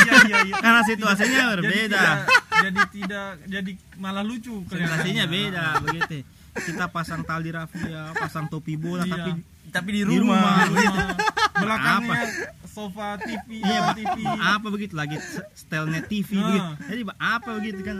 iya 0.00 0.14
iya 0.24 0.38
iya 0.44 0.56
karena 0.58 0.80
situasinya 0.82 1.42
berbeda, 1.54 1.94
tidak, 1.94 2.16
jadi 2.60 2.80
tidak 2.90 3.28
jadi 3.46 3.70
malah 3.96 4.22
lucu 4.22 4.62
situasinya 4.64 5.24
beda 5.24 5.64
begitu. 5.80 6.22
Kita 6.54 6.86
pasang 6.86 7.22
tali 7.22 7.50
rafia, 7.50 8.14
pasang 8.14 8.46
topi 8.46 8.74
bola, 8.74 9.02
Iya. 9.02 9.12
tapi 9.12 9.30
Tapi 9.66 9.88
di 9.90 10.00
Di 10.00 10.06
rumah. 10.06 10.38
rumah. 10.38 10.54
Rumah. 10.68 11.06
belakangnya 11.56 12.22
sofa 12.74 13.14
TV 13.16 13.62
Iya. 13.62 13.94
TV 13.94 14.18
apa 14.26 14.66
begitu 14.66 14.92
lagi 14.92 15.14
s- 15.14 15.38
stylenya 15.56 16.02
TV 16.02 16.34
Ah. 16.34 16.42
begitu. 16.42 16.66
Jadi 16.84 17.00
apa 17.14 17.50
begitu 17.54 17.80
kan? 17.80 17.96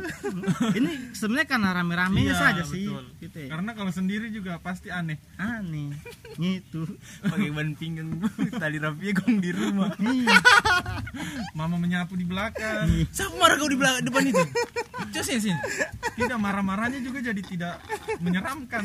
Ini 0.72 0.90
sebenarnya 1.12 1.46
karena 1.48 1.68
rame-ramenya 1.72 2.26
Iya, 2.26 2.34
saja 2.36 2.62
sih. 2.64 2.84
betul. 2.84 3.04
Gitu 3.20 3.36
ya. 3.38 3.48
karena 3.48 3.70
kalau 3.72 3.88
sendiri 3.88 4.26
juga 4.28 4.58
pasti 4.58 4.90
aneh 4.90 5.16
Aneh. 5.36 5.94
Gitu. 6.34 6.90
Pakai 7.22 7.48
ban 7.48 7.70
pinggang 7.72 8.10
tali 8.60 8.76
rapi 8.76 9.14
gong 9.14 9.38
di 9.38 9.50
rumah. 9.50 9.94
Iya. 9.96 10.34
mama 11.52 11.76
menyapu 11.76 12.12
di 12.12 12.26
belakang 12.26 12.90
Siapa 13.08 13.30
marah 13.36 13.54
kau 13.54 13.66
di 13.66 13.78
belakang 13.78 14.02
depan 14.02 14.26
itu? 14.26 14.42
Coba 15.06 15.22
sini 15.22 15.40
sini. 15.40 15.58
tidak 16.14 16.36
marah-marahnya 16.36 16.98
juga 17.00 17.18
jadi 17.20 17.38
tidak 17.40 17.78
menyeramkan 18.18 18.82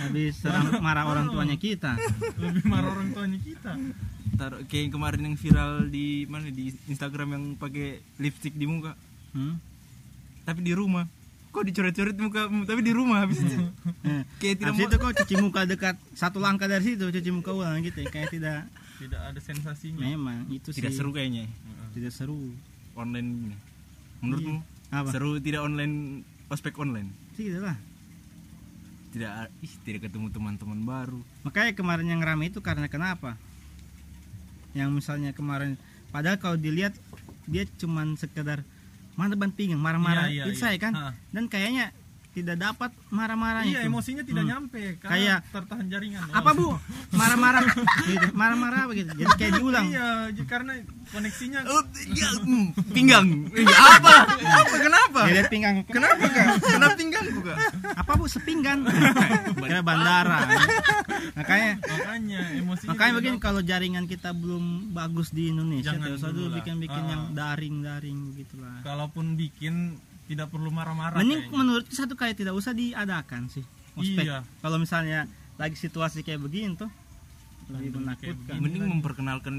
Habis 0.00 0.34
serang 0.36 0.78
marah 0.78 1.04
orang 1.04 1.26
tuanya 1.28 1.56
kita. 1.56 1.94
lebih 2.36 2.62
marah 2.64 2.90
orang 2.92 3.10
tuanya 3.10 3.38
kita 3.38 3.74
Taruh 4.52 4.64
kayak 4.66 4.82
yang 4.82 4.92
kemarin 4.92 5.20
yang 5.22 5.34
viral 5.34 5.72
di 5.86 6.06
mana 6.24 6.46
di 6.46 6.64
Instagram 6.86 7.28
yang 7.30 7.44
pakai 7.54 7.88
lipstick 8.16 8.52
di 8.52 8.64
muka, 8.64 8.92
Hmm? 9.32 9.56
tapi 10.42 10.60
di 10.60 10.72
rumah. 10.72 11.08
Kok 11.48 11.64
dicoret-coret 11.64 12.16
muka 12.16 12.44
tapi 12.62 12.80
di 12.80 12.92
rumah 12.92 13.22
habis 13.22 13.40
itu. 13.40 13.56
Eh, 14.02 14.24
Kayak 14.36 14.54
tidak 14.58 14.68
Habis 14.70 14.84
itu 14.84 14.96
kok 14.98 15.12
cuci 15.14 15.34
muka 15.38 15.60
dekat 15.62 15.94
satu 16.12 16.36
langkah 16.36 16.64
dari 16.64 16.82
situ 16.82 17.04
cuci 17.06 17.30
muka 17.30 17.50
ulang 17.50 17.80
gitu 17.80 17.96
ya. 17.98 18.08
kayak 18.08 18.28
tidak 18.30 18.66
tidak 18.98 19.20
ada 19.20 19.38
sensasinya 19.38 20.00
memang 20.00 20.46
itu 20.48 20.68
tidak 20.70 20.90
sih 20.90 20.98
seru 20.98 21.10
kayaknya 21.10 21.46
tidak 21.92 22.10
seru 22.10 22.52
online 22.94 23.28
ini. 23.46 23.56
Menurutmu 24.20 24.56
apa 24.90 25.08
seru 25.08 25.38
tidak 25.38 25.60
online 25.62 26.20
ospek 26.46 26.74
online? 26.76 27.08
tidak 27.32 27.62
lah 27.64 27.76
Tidak 29.10 29.28
ih 29.60 29.72
tidak 29.82 30.08
ketemu 30.08 30.26
teman-teman 30.28 30.80
baru. 30.82 31.20
makanya 31.42 31.72
kemarin 31.72 32.06
yang 32.06 32.20
rame 32.20 32.48
itu 32.48 32.58
karena 32.58 32.86
kenapa 32.86 33.36
yang 34.72 34.92
misalnya 34.92 35.32
kemarin 35.36 35.76
padahal 36.12 36.36
kalau 36.40 36.56
dilihat 36.56 36.92
dia 37.48 37.64
cuman 37.80 38.16
sekedar 38.16 38.64
mana 39.16 39.36
ban 39.36 39.52
pinggang 39.52 39.80
marah-marah 39.80 40.32
itu 40.32 40.52
iya. 40.52 40.56
saya 40.56 40.76
kan 40.80 40.92
Ha. 40.96 41.12
dan 41.32 41.44
kayaknya 41.48 41.92
tidak 42.32 42.56
dapat 42.58 42.90
marah-marahnya 43.08 43.68
iya 43.70 43.80
itu. 43.80 43.88
emosinya 43.88 44.22
tidak 44.22 44.42
Hmm. 44.42 44.50
nyampe 44.50 44.80
karena 44.96 45.12
Kayak- 45.12 45.42
tertahan 45.48 45.86
jaringan 45.86 46.22
apa 46.26 46.50
bu 46.50 46.66
marah-marah 47.10 47.62
gitu 48.02 48.26
marah-marah 48.32 48.82
begitu 48.86 49.10
jadi 49.12 49.32
kayak 49.36 49.52
diulang 49.54 49.86
iya 49.86 50.08
karena 50.42 50.72
koneksinya 51.08 51.60
Oh, 51.62 51.84
ya, 52.08 52.28
mm, 52.42 52.66
pinggang. 52.90 53.26
Eh, 53.52 53.68
apa? 53.68 54.32
Apa 54.32 54.74
kenapa? 54.74 55.20
dia 55.22 55.34
lihat 55.36 55.48
pinggang 55.48 55.76
Kenapa 55.84 56.24
kak? 56.24 56.46
Kenapa 56.58 56.94
pinggangku 56.96 57.40
kak? 57.42 57.56
apa 57.94 58.12
bu 58.14 58.24
sepinggan 58.26 58.78
kira 59.62 59.80
bandara 59.80 60.40
makanya 61.34 61.72
makanya 61.78 62.40
emosinya 62.54 62.90
makanya 62.90 63.12
dapat. 63.14 63.38
kalau 63.38 63.60
jaringan 63.62 64.04
kita 64.04 64.32
belum 64.32 64.64
bagus 64.90 65.28
di 65.30 65.48
Indonesia 65.48 65.92
Jangan 65.92 66.16
usah 66.16 66.30
dulu 66.30 66.48
bikin-bikin 66.54 66.96
Ah. 66.98 67.10
yang 67.10 67.22
daring-daring 67.32 68.18
begitulah 68.32 68.80
kalaupun 68.82 69.34
bikin 69.34 70.00
tidak 70.32 70.48
perlu 70.48 70.68
marah-marah 70.68 71.16
Mending 71.16 71.44
kayaknya. 71.44 71.54
menurut 71.54 71.86
satu 71.86 72.14
kali 72.14 72.32
tidak 72.32 72.52
usah 72.52 72.72
diadakan 72.72 73.46
sih 73.46 73.64
ospek. 73.92 74.24
Iya. 74.24 74.40
Kalau 74.58 74.76
misalnya 74.76 75.28
lagi 75.54 75.74
situasi 75.74 76.20
kayak 76.20 76.40
begini 76.40 76.74
tuh 76.74 76.88
lebih 77.68 78.00
menakutkan. 78.00 78.56
Mending 78.58 78.84
memperkenalkan 78.90 79.56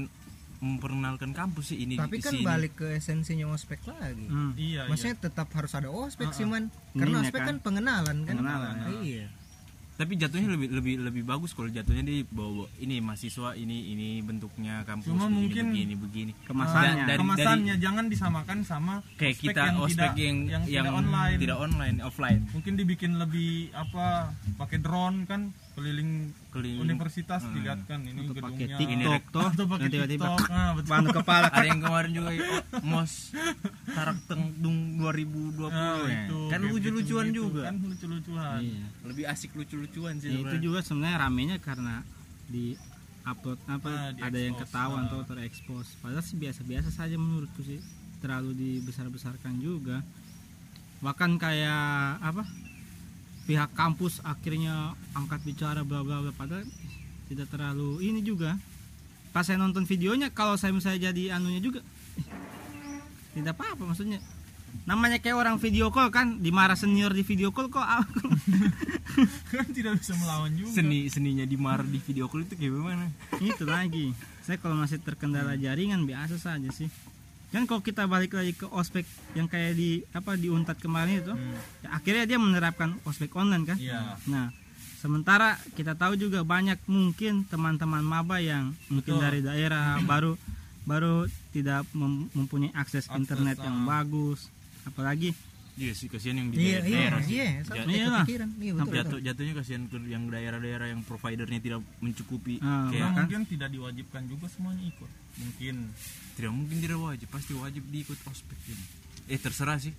memperkenalkan 0.56 1.30
kampus 1.30 1.70
sih 1.70 1.78
ini 1.78 1.94
Tapi 1.94 2.16
di 2.16 2.22
kan 2.22 2.32
sini. 2.32 2.40
balik 2.42 2.72
ke 2.74 2.86
esensinya 2.92 3.46
ospek 3.48 3.84
lagi. 3.84 4.24
Hmm. 4.24 4.56
iya 4.56 4.86
Maksudnya 4.86 5.20
tetap 5.20 5.52
harus 5.52 5.72
ada 5.72 5.88
ospek 5.88 6.24
Ah, 6.24 6.32
sih 6.32 6.44
man. 6.44 6.72
Ininya 6.90 6.96
Karena 6.96 7.16
ospek 7.20 7.38
kan. 7.38 7.46
kan 7.46 7.56
pengenalan 7.60 8.16
kan. 8.22 8.34
Pengenalan, 8.34 8.74
Ah, 8.78 8.90
Iya. 8.98 9.26
Tapi 9.94 10.12
jatuhnya 10.14 10.50
lebih 10.50 10.68
lebih 10.72 10.94
lebih 11.00 11.22
bagus 11.22 11.54
kalau 11.54 11.66
jatuhnya 11.66 12.02
di 12.02 12.26
bawa 12.26 12.66
ini 12.76 12.98
mahasiswa 12.98 13.54
ini 13.54 13.94
ini 13.94 14.08
bentuknya 14.20 14.82
kampus 14.82 15.06
Cuma 15.06 15.24
begini, 15.24 15.38
mungkin- 15.38 15.66
begini 15.70 15.94
begini. 15.96 16.32
Kemasannya. 16.42 16.94
Da- 16.96 17.06
dari- 17.06 17.20
kemasannya 17.20 17.74
jangan 17.78 18.04
disamakan 18.06 18.58
sama 18.60 18.94
Kayak 19.14 19.34
ospek 19.34 19.44
kita 19.44 19.62
ospek 19.76 19.94
tidak, 20.10 20.14
yang 20.18 20.38
yang, 20.44 20.62
yang 20.66 20.84
tidak 20.84 20.98
online 20.98 21.38
tidak 21.38 21.58
online, 21.58 21.96
offline. 22.00 22.42
mungkin 22.50 22.72
dibikin 22.74 23.12
lebih 23.16 23.50
apa 23.70 24.34
pakai 24.56 24.78
drone 24.78 25.24
kan 25.24 25.54
keliling 25.74 26.10
Keliling. 26.48 26.78
universitas 26.80 27.42
Hmm. 27.42 27.52
dilihat 27.52 27.80
kan 27.84 28.00
ini 28.00 28.20
Atau 28.22 28.34
pakai 28.36 28.64
gedungnya 28.64 29.06
TikTok 29.12 29.32
tuh. 29.34 29.46
atau 29.50 29.64
pakai 29.66 29.88
tiba-tiba 29.88 30.24
TikTok 30.30 30.48
ah, 30.48 30.70
betul. 30.72 30.88
Bantu 30.88 31.08
kepala 31.16 31.46
Ada 31.48 31.66
yang 31.66 31.80
kemarin 31.80 32.10
juga 32.12 32.30
oh, 32.30 32.62
mos 32.80 33.12
tarak 33.84 34.18
tengdung 34.24 34.78
2020 34.96 35.66
Ah, 35.68 35.98
ya. 36.00 36.14
itu, 36.24 36.40
Kan 36.46 36.58
kayak 36.58 36.70
lucu-lucuan 36.70 37.26
gitu-gitu, 37.26 37.42
juga. 37.44 37.62
kan 37.64 37.74
lucu-lucuan 37.80 38.58
Iya. 38.60 38.84
Lebih 39.04 39.24
asik 39.26 39.50
lucu-lucuan 39.52 40.14
sih. 40.16 40.30
Ya, 40.30 40.38
itu 40.40 40.56
juga 40.62 40.78
sebenarnya 40.80 41.18
ramenya 41.20 41.56
karena 41.58 42.06
di 42.46 42.78
upload 43.24 43.58
apa 43.66 43.90
Ah, 43.90 44.08
di 44.10 44.20
ada 44.20 44.38
yang 44.38 44.52
expose, 44.52 44.70
ketahuan 44.70 45.00
ah. 45.00 45.06
atau 45.06 45.20
terekspos. 45.26 45.86
Padahal 45.98 46.22
sih 46.22 46.36
biasa-biasa 46.36 46.88
saja 46.88 47.16
menurutku 47.16 47.60
sih. 47.60 47.82
Terlalu 48.18 48.50
dibesar-besarkan 48.54 49.58
juga. 49.58 50.00
Bahkan 51.00 51.36
kayak 51.36 51.82
apa? 52.22 52.44
Pihak 53.44 53.76
kampus 53.76 54.24
akhirnya 54.24 54.96
angkat 55.12 55.44
bicara 55.44 55.84
bla 55.84 56.00
bla 56.00 56.24
bla 56.24 56.32
padahal 56.32 56.64
tidak 57.28 57.48
terlalu 57.52 58.00
ini 58.00 58.20
juga. 58.24 58.56
Pas 59.34 59.44
saya 59.44 59.58
nonton 59.58 59.84
videonya 59.84 60.30
kalau 60.30 60.54
saya 60.56 60.70
misalnya 60.70 61.10
jadi 61.10 61.36
anunya 61.36 61.60
juga 61.60 61.80
eh, 62.20 63.00
tidak 63.36 63.56
apa-apa 63.58 63.92
maksudnya. 63.92 64.22
Namanya 64.84 65.22
kayak 65.22 65.38
orang 65.38 65.56
video 65.62 65.94
call 65.94 66.10
kan 66.10 66.42
dimarah 66.42 66.74
senior 66.74 67.14
di 67.14 67.22
video 67.22 67.54
call 67.54 67.70
kok 67.70 67.86
kan 69.54 69.66
tidak 69.70 70.02
bisa 70.02 70.18
melawan 70.18 70.50
juga 70.58 70.82
Seni 70.82 71.06
seninya 71.06 71.46
dimarah 71.46 71.86
di 71.86 72.02
video 72.02 72.26
call 72.26 72.42
itu 72.42 72.58
kayak 72.58 72.74
gimana? 72.74 73.06
itu 73.38 73.62
lagi 73.62 74.10
saya 74.42 74.58
kalau 74.58 74.76
masih 74.76 74.98
terkendala 75.00 75.54
jaringan 75.54 76.02
biasa 76.04 76.36
saja 76.36 76.68
sih 76.74 76.90
kan 77.54 77.70
kalau 77.70 77.78
kita 77.78 78.10
balik 78.10 78.34
lagi 78.34 78.50
ke 78.50 78.66
ospek 78.66 79.06
yang 79.38 79.46
kayak 79.46 79.78
di 79.78 80.02
apa 80.10 80.34
di 80.34 80.50
untat 80.50 80.74
kemarin 80.82 81.22
itu 81.22 81.30
Hmm, 81.30 81.54
ya 81.86 81.88
akhirnya 81.94 82.24
dia 82.26 82.38
menerapkan 82.42 82.98
ospek 83.06 83.30
online 83.38 83.62
kan? 83.62 83.78
Iya. 83.78 84.18
Nah 84.26 84.50
sementara 84.98 85.54
kita 85.78 85.94
tahu 85.94 86.18
juga 86.18 86.42
banyak 86.42 86.82
mungkin 86.90 87.46
teman-teman 87.46 88.02
maba 88.02 88.42
yang 88.42 88.74
mungkin 88.90 89.20
Betul. 89.20 89.22
dari 89.22 89.40
daerah 89.44 90.02
baru 90.02 90.34
baru 90.82 91.30
tidak 91.54 91.86
mem- 91.94 92.26
mempunyai 92.34 92.74
akses, 92.74 93.06
Akses, 93.06 93.14
internet 93.14 93.62
yang 93.62 93.86
ah. 93.86 94.02
bagus. 94.02 94.50
Apalagi 94.84 95.30
Iya 95.74 95.90
sih 95.90 96.06
kasihan 96.06 96.38
yang 96.38 96.48
di 96.48 96.56
Iya, 96.56 96.78
iya, 96.78 96.80
daerah 96.80 97.20
sih. 97.20 97.34
iya, 97.34 97.46
sampai 97.60 97.82
Iya 97.90 98.06
lah. 98.06 98.22
kepikiran. 98.22 98.48
Iya, 98.54 98.70
betul. 98.70 98.78
Sampai 98.80 98.96
jatuh 98.96 99.18
jatuhnya 99.20 99.54
kasihan 99.54 99.82
ke 99.84 99.96
yang 100.06 100.24
daerah-daerah 100.28 100.86
yang 100.86 101.00
providernya 101.02 101.58
tidak 101.58 101.80
mencukupi 101.98 102.54
Ah, 102.58 102.86
kayak 102.88 103.02
bahkan- 103.04 103.16
mungkin 103.20 103.40
tidak 103.44 103.68
diwajibkan 103.68 104.22
juga 104.24 104.46
semuanya 104.46 104.84
ikut 104.84 105.10
mungkin 105.34 105.74
tidak 106.32 106.52
mungkin 106.52 106.76
tidak 106.78 106.98
wajib 107.00 107.26
pasti 107.28 107.52
wajib 107.54 107.82
diikut 107.84 108.18
ospek 108.24 108.58
ini 108.64 108.84
eh 109.26 109.34
terserah 109.36 109.74
sih 109.76 109.90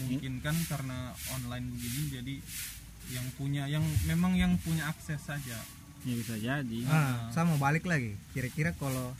mungkin 0.00 0.32
kan 0.40 0.58
karena 0.66 0.98
online 1.30 1.70
begini 1.70 2.02
jadi 2.12 2.34
yang 3.08 3.26
punya 3.32 3.62
yang 3.68 3.86
memang 4.04 4.34
yang 4.34 4.58
punya 4.58 4.86
akses 4.86 5.22
saja 5.22 5.54
ya 6.02 6.14
bisa 6.16 6.34
jadi 6.36 6.78
Ah, 6.84 7.30
sama 7.30 7.54
balik 7.56 7.82
lagi. 7.84 8.18
Kira-kira 8.32 8.70
kalau 8.72 9.14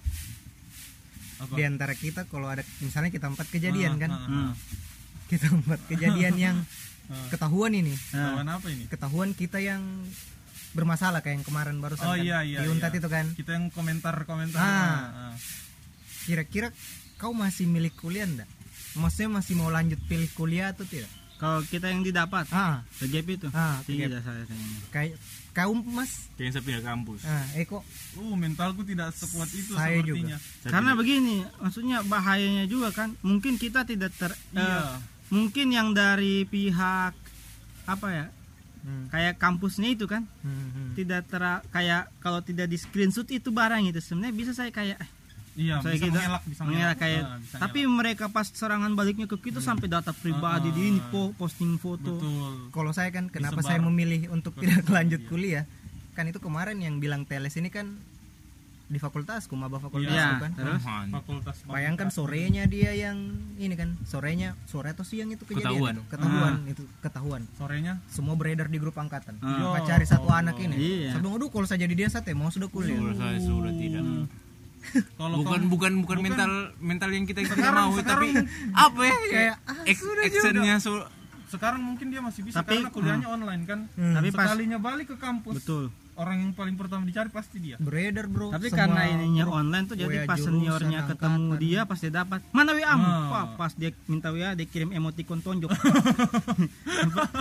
apa 1.37 1.53
di 1.53 1.63
antara 1.63 1.93
kita 1.93 2.25
kalau 2.25 2.49
ada 2.49 2.67
misalnya 2.81 3.09
kita 3.09 3.29
empat 3.29 3.47
kejadian 3.49 3.95
Ah, 3.95 4.01
kan, 4.01 4.11
ah, 4.11 4.19
ah. 4.19 4.27
Hmm. 4.27 4.53
Kita 5.27 5.47
empat 5.51 5.81
kejadian 5.87 6.35
yang 6.51 6.59
Ah. 7.07 7.31
ketahuan 7.31 7.71
ini, 7.71 7.95
Nah, 8.11 8.35
Lawan 8.35 8.51
apa 8.51 8.67
ini? 8.67 8.91
Ketahuan 8.91 9.31
kita 9.31 9.63
yang 9.63 9.79
bermasalah 10.75 11.23
kayak 11.23 11.39
yang 11.39 11.47
kemarin 11.47 11.79
barusan 11.79 12.03
oh 12.03 12.19
kan, 12.19 12.27
iya 12.27 12.43
iya 12.43 12.59
di 12.61 12.69
untat 12.69 12.91
iya. 12.91 12.99
itu 12.99 13.07
kan. 13.09 13.27
kita 13.39 13.51
yang 13.55 13.71
komentar 13.71 14.27
komentar 14.27 14.59
Ah. 14.59 15.35
Kira-kira 16.27 16.75
kau 17.15 17.31
masih 17.31 17.71
milik 17.71 17.95
kuliah 17.95 18.27
enggak? 18.27 18.51
Maksudnya 18.99 19.39
masih 19.39 19.55
mau 19.55 19.71
lanjut 19.71 20.03
pilih 20.11 20.27
kuliah 20.35 20.75
atau 20.75 20.83
tidak? 20.83 21.07
kalau 21.37 21.61
kita 21.69 21.93
yang 21.93 22.01
didapat 22.01 22.49
ah. 22.49 22.81
TGP 22.97 23.29
itu. 23.37 23.49
Ah, 23.53 23.77
tidak 23.85 24.25
saya 24.25 24.43
kayak 24.89 25.21
kau 25.53 25.77
mas? 25.77 26.33
Kayaknya 26.35 26.53
saya 26.57 26.65
pindah 26.65 26.85
kampus. 26.85 27.21
ah 27.29 27.45
Eko 27.55 27.85
uh 28.17 28.35
mentalku 28.35 28.83
tidak 28.83 29.13
sekuat 29.13 29.53
itu 29.53 29.77
Saya 29.77 30.01
sepertinya. 30.01 30.37
Saya 30.41 30.71
karena 30.73 30.91
begini 30.97 31.45
maksudnya 31.61 32.01
bahayanya 32.03 32.65
juga 32.67 32.89
kan 32.91 33.13
mungkin 33.21 33.61
kita 33.61 33.85
tidak 33.85 34.17
ter 34.17 34.33
eh, 34.33 34.59
iya 34.59 34.97
mungkin 35.29 35.67
yang 35.71 35.91
dari 35.91 36.45
pihak 36.45 37.13
apa 37.87 38.09
ya 38.11 38.27
Hmm, 38.87 39.11
kayak 39.11 39.43
kampusnya 39.43 39.99
itu 39.99 40.07
kan? 40.07 40.23
Hmm, 40.47 40.71
hmm. 40.71 40.91
tidak 40.95 41.27
ter 41.27 41.43
kayak 41.75 42.07
kalau 42.23 42.39
tidak 42.39 42.71
di 42.71 42.79
screenshot 42.79 43.27
itu 43.27 43.51
barang 43.51 43.83
itu 43.83 43.99
sebenarnya 43.99 44.31
bisa 44.31 44.55
saya 44.55 44.71
kayak 44.71 45.03
eh, 45.03 45.11
iya 45.59 45.83
saya 45.83 45.99
bisa 45.99 46.07
kita 46.07 46.19
mengelak 46.23 46.43
bisa 46.47 46.63
mengelak 46.63 46.95
kayak 46.95 47.23
Ah, 47.27 47.35
bisa 47.43 47.57
tapi 47.59 47.83
mereka 47.91 48.31
pas 48.31 48.47
serangan 48.47 48.95
baliknya 48.95 49.27
ke 49.27 49.43
kita 49.43 49.59
sampai 49.59 49.91
data 49.91 50.15
pribadi 50.15 50.71
di 50.71 50.95
ini 50.95 51.03
po 51.11 51.35
posting 51.35 51.75
foto. 51.83 52.15
Kalau 52.71 52.95
saya 52.95 53.11
kan 53.11 53.27
kenapa 53.27 53.59
Disebar. 53.59 53.75
saya 53.75 53.83
memilih 53.83 54.31
untuk 54.31 54.55
tidak 54.55 54.87
lanjut 54.95 55.19
kuliah? 55.27 55.67
Kan 56.15 56.31
itu 56.31 56.39
kemarin 56.39 56.79
yang 56.79 57.03
bilang 57.03 57.27
teles 57.27 57.59
ini 57.59 57.75
kan 57.75 57.91
di 58.87 58.97
fakultasku 58.97 59.51
maba 59.53 59.77
fakultasku 59.77 60.15
Iya, 60.15 60.39
kan. 60.39 60.51
terus? 60.55 60.83
Fakultas 61.11 61.57
bayangkan 61.67 62.07
sorenya 62.09 62.65
dia 62.65 62.95
yang 62.95 63.19
ini 63.57 63.75
kan 63.75 63.99
sorenya 64.03 64.55
sore 64.63 64.91
atau 64.91 65.03
siang 65.03 65.27
itu 65.29 65.43
Ketahuan. 65.43 65.67
kejadian. 65.67 65.95
Itu. 65.97 66.03
ketahuan 66.09 66.55
itu 66.67 66.83
ketahuan. 67.01 67.43
Sorenya? 67.53 67.99
Semua 68.07 68.35
beredar 68.35 68.67
di 68.67 68.79
grup 68.79 68.95
angkatan. 68.95 69.43
Ah. 69.43 69.75
Pak 69.75 69.91
cari 69.91 70.07
satu 70.07 70.29
anak 70.29 70.55
ini. 70.57 70.77
Iya. 71.03 71.19
bilang 71.19 71.35
aduh 71.35 71.49
kalau 71.49 71.67
saya 71.67 71.83
jadi 71.83 71.95
dia 71.97 72.09
sate 72.09 72.31
mau 72.31 72.47
sudah 72.47 72.69
kuliah. 72.69 72.95
Sudah 72.95 73.15
saya 73.17 73.39
sudah 73.41 73.73
tidak. 73.75 74.03
kalau 75.19 75.43
bukan 75.43 75.61
kamu- 75.61 75.69
bukan 75.69 75.93
bukan 76.01 76.19
mental 76.23 76.51
mental 76.79 77.11
yang 77.11 77.27
kita 77.27 77.43
Sekarang- 77.43 77.91
mau 77.91 77.99
tapi 77.99 78.39
apa 78.71 79.01
ya? 79.03 79.17
Kayak, 79.27 79.57
ah, 79.67 79.83
actionnya 80.23 80.77
so 80.79 81.03
sekarang 81.49 81.79
mungkin 81.81 82.07
dia 82.07 82.19
masih 82.19 82.43
bisa 82.43 82.59
Tapi- 82.59 82.79
karena 82.81 82.91
kuliahnya 82.91 83.29
online 83.29 83.63
kan. 83.67 83.81
Hmm. 83.93 84.15
tapi 84.15 84.31
pas 84.31 84.47
sekalinya 84.47 84.79
balik 84.79 85.11
ke 85.11 85.17
kampus. 85.17 85.59
Betul 85.59 85.91
orang 86.17 86.37
yang 86.39 86.53
paling 86.53 86.75
pertama 86.75 87.05
dicari 87.05 87.29
pasti 87.29 87.57
dia. 87.59 87.77
Beredar 87.77 88.25
bro. 88.25 88.49
Tapi 88.49 88.67
Semua 88.67 88.79
karena 88.79 89.01
ininya 89.07 89.45
online 89.47 89.85
tuh 89.85 89.95
jadi 89.95 90.25
pas 90.25 90.37
seniornya 90.37 91.01
ketemu 91.07 91.37
angkatan. 91.53 91.61
dia 91.61 91.81
pas 91.83 91.99
dia 91.99 92.13
dapat. 92.15 92.41
Mana 92.51 92.71
WA 92.73 92.93
mu 92.95 93.05
Ah. 93.07 93.25
Wah, 93.29 93.45
pas 93.55 93.73
dia 93.73 93.91
minta 94.05 94.29
WA 94.29 94.53
dia 94.53 94.65
kirim 94.65 94.91
emoticon 94.91 95.39
tonjok. 95.39 95.71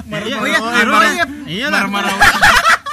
Marah-marah. 0.06 0.36
oh 0.36 0.48
iya, 0.48 0.60
Oh, 0.60 0.72
iya, 0.72 0.86
marah. 0.86 1.12
iya 1.46 1.68
lah. 1.68 1.88
marah-marah 1.88 2.16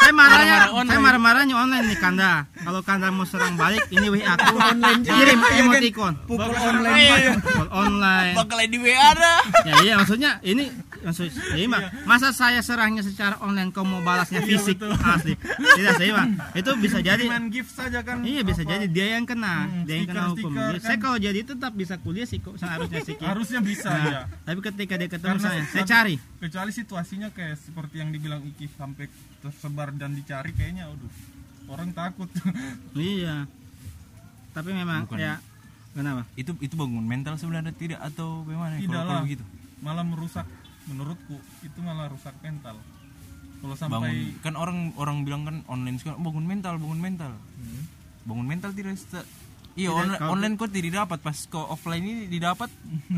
saya 0.03 0.11
marahnya 0.11 0.35
Marah-marah 0.35 0.71
online. 0.73 0.91
saya 0.91 1.01
marah-marahnya 1.01 1.55
online 1.57 1.85
nih 1.87 1.99
Kanda. 1.99 2.33
Kalau 2.57 2.81
Kanda 2.83 3.07
mau 3.09 3.23
serang 3.23 3.55
balik 3.55 3.87
ini 3.89 4.07
WA 4.09 4.35
aku 4.35 4.55
kirim 5.01 5.39
emoticon. 5.39 6.13
Pukul 6.27 6.51
online 6.53 7.39
Pukul 7.39 7.69
online. 7.71 8.35
Bakal 8.35 8.59
di 8.67 8.79
WA 8.79 9.11
dah. 9.15 9.39
Ya 9.63 9.75
iya 9.81 9.95
maksudnya 9.97 10.43
ini 10.43 10.71
maksud 11.03 11.29
iya, 11.53 11.67
Mak. 11.67 11.83
masa 12.03 12.31
saya 12.31 12.59
serangnya 12.61 13.01
secara 13.01 13.37
online 13.39 13.69
kau 13.69 13.83
mau 13.83 14.01
balasnya 14.01 14.39
fisik? 14.41 14.79
asli. 14.81 15.35
Tidak 15.37 15.95
Mak. 15.99 16.55
itu 16.55 16.71
bisa 16.79 16.99
jadi 16.99 17.25
main 17.25 17.47
gift 17.49 17.71
saja 17.71 18.01
kan 18.01 18.23
iya 18.23 18.41
bisa 18.41 18.61
apa, 18.61 18.71
jadi 18.73 18.87
dia 18.87 19.07
yang 19.15 19.25
kena. 19.25 19.67
Hmm, 19.67 19.83
dia 19.83 19.95
yang 19.97 20.07
kena 20.07 20.23
hukum. 20.31 20.49
Stiker-stiker 20.49 20.71
Jadi, 20.73 20.79
saya 20.81 20.91
kan. 20.91 21.01
kalau 21.01 21.19
jadi 21.19 21.41
tetap 21.45 21.73
bisa 21.73 21.95
kuliah 21.99 22.25
sih 22.25 22.39
kok 22.39 22.55
seharusnya 22.55 23.01
sih 23.03 23.15
harusnya 23.19 23.61
bisa 23.61 23.89
Nah, 23.89 24.05
ya 24.05 24.21
tapi 24.43 24.59
ketika 24.63 24.95
dia 24.95 25.09
ketemu 25.09 25.31
Karena 25.33 25.45
saya 25.45 25.63
saya 25.65 25.83
kan- 25.83 25.91
cari. 25.93 26.15
kecuali 26.39 26.71
situasinya 26.71 27.29
kayak 27.29 27.57
seperti 27.57 27.95
yang 27.97 28.11
dibilang 28.11 28.41
Iki 28.45 28.67
sampai 28.73 29.07
tersebar 29.39 29.91
dan 29.93 30.13
dicari 30.13 30.51
kayaknya 30.51 30.87
aduh 30.87 31.11
orang 31.67 31.91
takut. 31.91 32.29
Iya. 32.95 33.47
Tapi 34.53 34.71
memang 34.71 35.07
Bukan. 35.07 35.17
ya 35.17 35.41
kenapa? 35.93 36.29
Itu 36.35 36.53
itu 36.59 36.75
bangun 36.75 37.01
mental 37.03 37.35
sebenarnya 37.35 37.73
tidak? 37.73 37.99
Atau 37.99 38.45
bagaimana 38.45 38.77
Tidak 38.77 38.89
kalau 38.89 39.01
kalau 39.03 39.15
lah. 39.15 39.25
begitu? 39.25 39.45
Malah 39.81 40.05
merusak 40.05 40.47
menurutku 40.91 41.37
itu 41.63 41.79
malah 41.83 42.11
rusak 42.11 42.35
mental. 42.43 42.77
Kalau 43.63 43.75
bangun. 43.79 43.79
Sampai 43.79 44.15
kan 44.43 44.55
orang 44.59 44.91
orang 44.99 45.23
bilang 45.23 45.43
kan 45.47 45.57
online 45.71 45.99
sekarang 46.03 46.19
bangun 46.23 46.47
mental 46.47 46.75
bangun 46.79 47.01
mental. 47.01 47.33
Bangun 48.27 48.47
mental 48.47 48.71
tidak 48.75 48.99
iya 49.75 49.89
Tidak, 49.89 50.21
online, 50.29 50.55
kok 50.61 50.69
tidak 50.69 50.93
dapat 51.07 51.19
pas 51.23 51.39
kok 51.49 51.67
offline 51.71 52.05
ini 52.05 52.23
didapat 52.29 52.69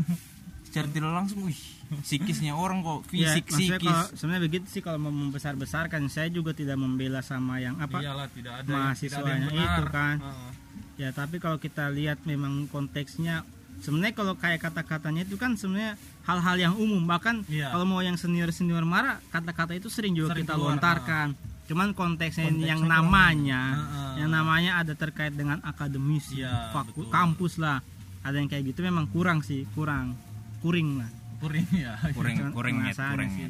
secara 0.65 0.87
tidak 0.87 1.11
langsung 1.11 1.43
wih 1.45 1.59
psikisnya 2.01 2.55
orang 2.57 2.81
kok 2.81 3.05
Ya, 3.13 3.37
fisik 3.37 3.45
maksudnya 3.47 3.77
psikis. 3.79 3.97
sebenarnya 4.17 4.43
begitu 4.49 4.65
sih 4.71 4.81
kalau 4.81 4.99
mau 5.03 5.13
membesar-besarkan 5.13 6.07
saya 6.09 6.31
juga 6.31 6.55
tidak 6.55 6.79
membela 6.79 7.21
sama 7.21 7.59
yang 7.61 7.75
apa 7.77 8.01
iyalah 8.01 8.27
tidak 8.31 8.63
ada 8.63 8.69
mahasiswanya 8.71 9.21
tidak 9.21 9.51
ada 9.51 9.51
yang 9.51 9.51
itu 9.51 9.83
benar. 9.83 9.87
kan. 9.93 10.17
Heeh. 10.23 10.51
Ya 10.95 11.09
tapi 11.11 11.35
kalau 11.43 11.59
kita 11.59 11.91
lihat 11.91 12.23
memang 12.23 12.71
konteksnya 12.71 13.43
sebenarnya 13.77 14.13
kalau 14.13 14.33
kayak 14.33 14.59
kata-katanya 14.61 15.23
itu 15.23 15.35
kan 15.35 15.53
sebenarnya 15.53 15.95
hal-hal 16.23 16.55
yang 16.57 16.73
umum 16.75 17.03
bahkan 17.03 17.43
Iya. 17.45 17.69
kalau 17.69 17.85
mau 17.85 17.99
yang 17.99 18.15
senior-senior 18.15 18.83
marah 18.83 19.19
kata-kata 19.27 19.73
itu 19.73 19.87
sering 19.87 20.13
juga 20.13 20.31
Sering 20.31 20.43
kita 20.43 20.53
keluar, 20.53 20.75
lontarkan. 20.75 21.27
Cuman 21.65 21.91
konteksnya, 21.91 22.45
ini 22.47 22.63
yang 22.63 22.77
Konteksnya 22.79 22.93
namanya 23.01 23.61
Heeh. 23.73 24.11
yang 24.21 24.29
namanya 24.29 24.71
ada 24.77 24.93
terkait 24.93 25.33
dengan 25.33 25.57
akademisi, 25.61 26.39
Iya, 26.39 26.69
faku- 26.69 27.01
betul. 27.01 27.11
kampus 27.11 27.57
lah. 27.57 27.81
Ada 28.21 28.37
yang 28.37 28.47
kayak 28.47 28.69
gitu 28.69 28.79
memang 28.81 29.05
kurang 29.07 29.41
sih, 29.41 29.65
kurang. 29.71 30.13
Kuring 30.59 30.97
lah. 30.97 31.09
kuring 31.35 31.67
ya 31.75 31.93
kurang 32.13 32.33
Cuman 32.33 32.53
perasaannya 32.53 33.13
kurang 33.13 33.29
sih. 33.29 33.45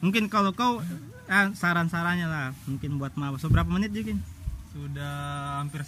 Mungkin 0.00 0.24
kalau 0.28 0.50
kau 0.50 0.82
ah, 1.26 1.46
saran-sarannya 1.50 2.26
lah, 2.26 2.46
mungkin 2.64 2.94
buat 2.94 3.14
maba. 3.14 3.38
Seberapa 3.38 3.66
menit 3.66 3.90
juga? 3.90 4.14
sudah 4.70 5.14
hampir 5.58 5.86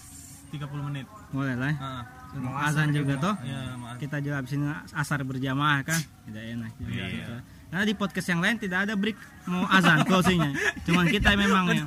30 0.48 0.62
menit 0.86 1.06
Boleh 1.28 1.54
lah. 1.54 1.74
ya. 1.74 2.06
Mau 2.36 2.52
azan 2.54 2.90
juga 2.90 3.14
toh. 3.16 3.34
ya 3.40 3.74
maaf 3.74 3.96
kita 3.96 4.16
juga 4.18 4.34
habis 4.36 4.52
ini 4.52 4.66
asar 4.92 5.20
berjamaah 5.22 5.80
kan 5.82 5.96
tidak 6.24 6.44
enak 6.50 6.72
juga 6.76 6.92
Iya. 6.92 7.06
gitu. 7.10 7.34
Karena 7.66 7.82
di 7.82 7.94
podcast 7.94 8.28
yang 8.28 8.38
lain 8.38 8.56
tidak 8.56 8.78
ada 8.82 8.94
break 8.94 9.18
mau 9.44 9.66
azan 9.66 10.00
closingnya. 10.02 10.52
Cuman 10.82 11.06
kita 11.06 11.34
memang 11.34 11.64
ya, 11.68 11.84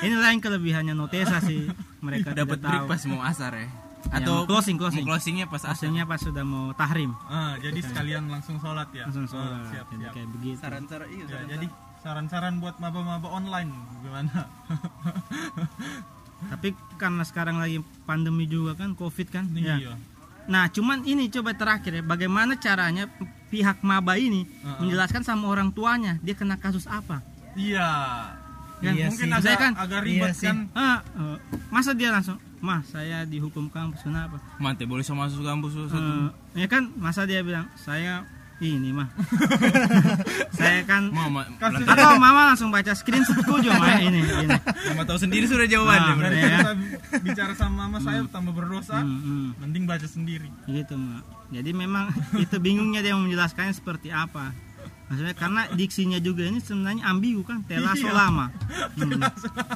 ini 0.00 0.14
lain 0.14 0.38
kelebihannya 0.38 0.92
Notesa 0.92 1.40
sih 1.40 1.66
mereka 1.98 2.30
dapat 2.30 2.56
tidak 2.56 2.68
break 2.68 2.82
tahu. 2.82 2.90
pas 2.90 3.02
mau 3.06 3.22
asar 3.22 3.52
ya 3.54 3.68
Ya, 4.02 4.16
atau 4.16 4.32
mau 4.34 4.48
closing 4.48 4.74
closing. 4.74 5.04
closingnya 5.04 5.44
pas 5.44 5.60
asar 5.60 5.76
Aslinya 5.82 6.04
pas 6.04 6.16
sudah 6.16 6.40
mau 6.42 6.72
tahrim 6.72 7.12
Ah, 7.22 7.52
jadi 7.56 7.78
sekalian 7.80 8.26
langsung 8.26 8.56
sholat 8.56 8.88
ya 8.90 9.04
langsung 9.04 9.24
Ah, 9.24 9.30
sholat. 9.30 9.60
siap 9.68 9.86
Jadi 9.86 10.00
siap 10.00 10.12
kayak 10.14 10.28
begitu. 10.30 10.56
saran-saran 10.58 11.08
iya 11.10 11.24
Ya, 11.26 11.40
jadi 11.48 11.66
saran-saran 11.98 12.54
buat 12.58 12.76
maba-maba 12.76 13.28
online 13.28 13.70
gimana 14.00 14.48
Tapi 16.42 16.68
karena 16.96 17.20
sekarang 17.20 17.56
lagi 17.56 17.78
pandemi 18.02 18.44
juga 18.44 18.72
kan 18.74 18.92
Covid 18.92 19.28
kan. 19.28 19.44
Ya. 19.52 19.76
iya 19.76 19.94
Nah, 20.42 20.66
cuman 20.66 21.04
ini 21.04 21.28
coba 21.28 21.52
terakhir 21.52 21.92
ya, 21.92 22.02
bagaimana 22.02 22.56
caranya 22.56 23.06
pihak 23.46 23.82
maba 23.82 24.14
ini 24.14 24.48
Uh-uh. 24.58 24.80
menjelaskan 24.80 25.22
sama 25.22 25.46
orang 25.46 25.70
tuanya 25.70 26.16
dia 26.18 26.32
kena 26.32 26.56
kasus 26.56 26.86
apa? 26.86 27.22
iya 27.52 27.86
Kan? 28.78 28.96
Iya 28.96 29.06
mungkin 29.06 29.26
sih. 29.26 29.30
agak, 29.30 29.44
Saya 29.44 29.56
kan- 29.60 29.76
agak 29.76 30.00
iya 30.00 30.06
ribet 30.24 30.32
sih. 30.32 30.46
kan 30.46 30.56
Ah, 30.72 30.98
eh, 31.04 31.36
masa 31.68 31.92
dia 31.92 32.08
langsung, 32.08 32.40
"Mah, 32.58 32.80
saya 32.82 33.22
dihukum 33.22 33.68
kampus 33.68 34.00
kenapa?" 34.00 34.40
mante 34.56 34.82
boleh 34.82 35.04
sama 35.04 35.28
masuk 35.28 35.44
kampus 35.44 35.76
satu 35.84 36.00
Eh, 36.00 36.28
ya 36.56 36.66
kan 36.66 36.88
masa 36.96 37.22
dia 37.22 37.40
bilang 37.40 37.68
saya 37.76 38.24
ini 38.60 38.92
mah. 38.92 39.08
Saya 40.58 40.84
kan 40.84 41.08
mama 41.08 41.48
atau 41.60 42.20
mama 42.20 42.52
langsung 42.52 42.68
baca 42.68 42.92
screenshotku 42.92 43.64
juga 43.64 43.80
mah 43.80 43.98
ini 44.06 44.20
ini. 44.20 44.56
Mama 44.92 45.02
tahu 45.08 45.18
sendiri 45.18 45.48
sudah 45.48 45.64
jawabannya 45.64 46.12
Ah, 46.12 46.16
berarti. 46.16 46.38
Iya. 46.40 46.58
saya 46.60 46.76
bicara 47.24 47.52
sama 47.56 47.88
mama 47.88 47.98
saya 48.04 48.20
tambah 48.28 48.52
berdosa. 48.52 49.00
Hmm, 49.00 49.20
hmm, 49.20 49.48
mending 49.64 49.84
baca 49.88 50.04
sendiri. 50.04 50.48
Gitu 50.68 50.94
mah 50.94 51.24
jadi 51.50 51.70
memang 51.74 52.14
itu 52.44 52.56
bingungnya 52.62 53.02
dia 53.02 53.12
mau 53.18 53.26
menjelaskannya 53.26 53.74
seperti 53.74 54.14
apa 54.14 54.54
maksudnya 55.10 55.34
karena 55.34 55.66
diksinya 55.70 56.18
juga 56.18 56.46
ini 56.46 56.58
sebenarnya 56.58 57.02
ambigu 57.04 57.42
kan 57.42 57.60
tela 57.64 57.90
Iya. 57.92 58.14
lama. 58.14 58.46
Hmm. 58.92 59.16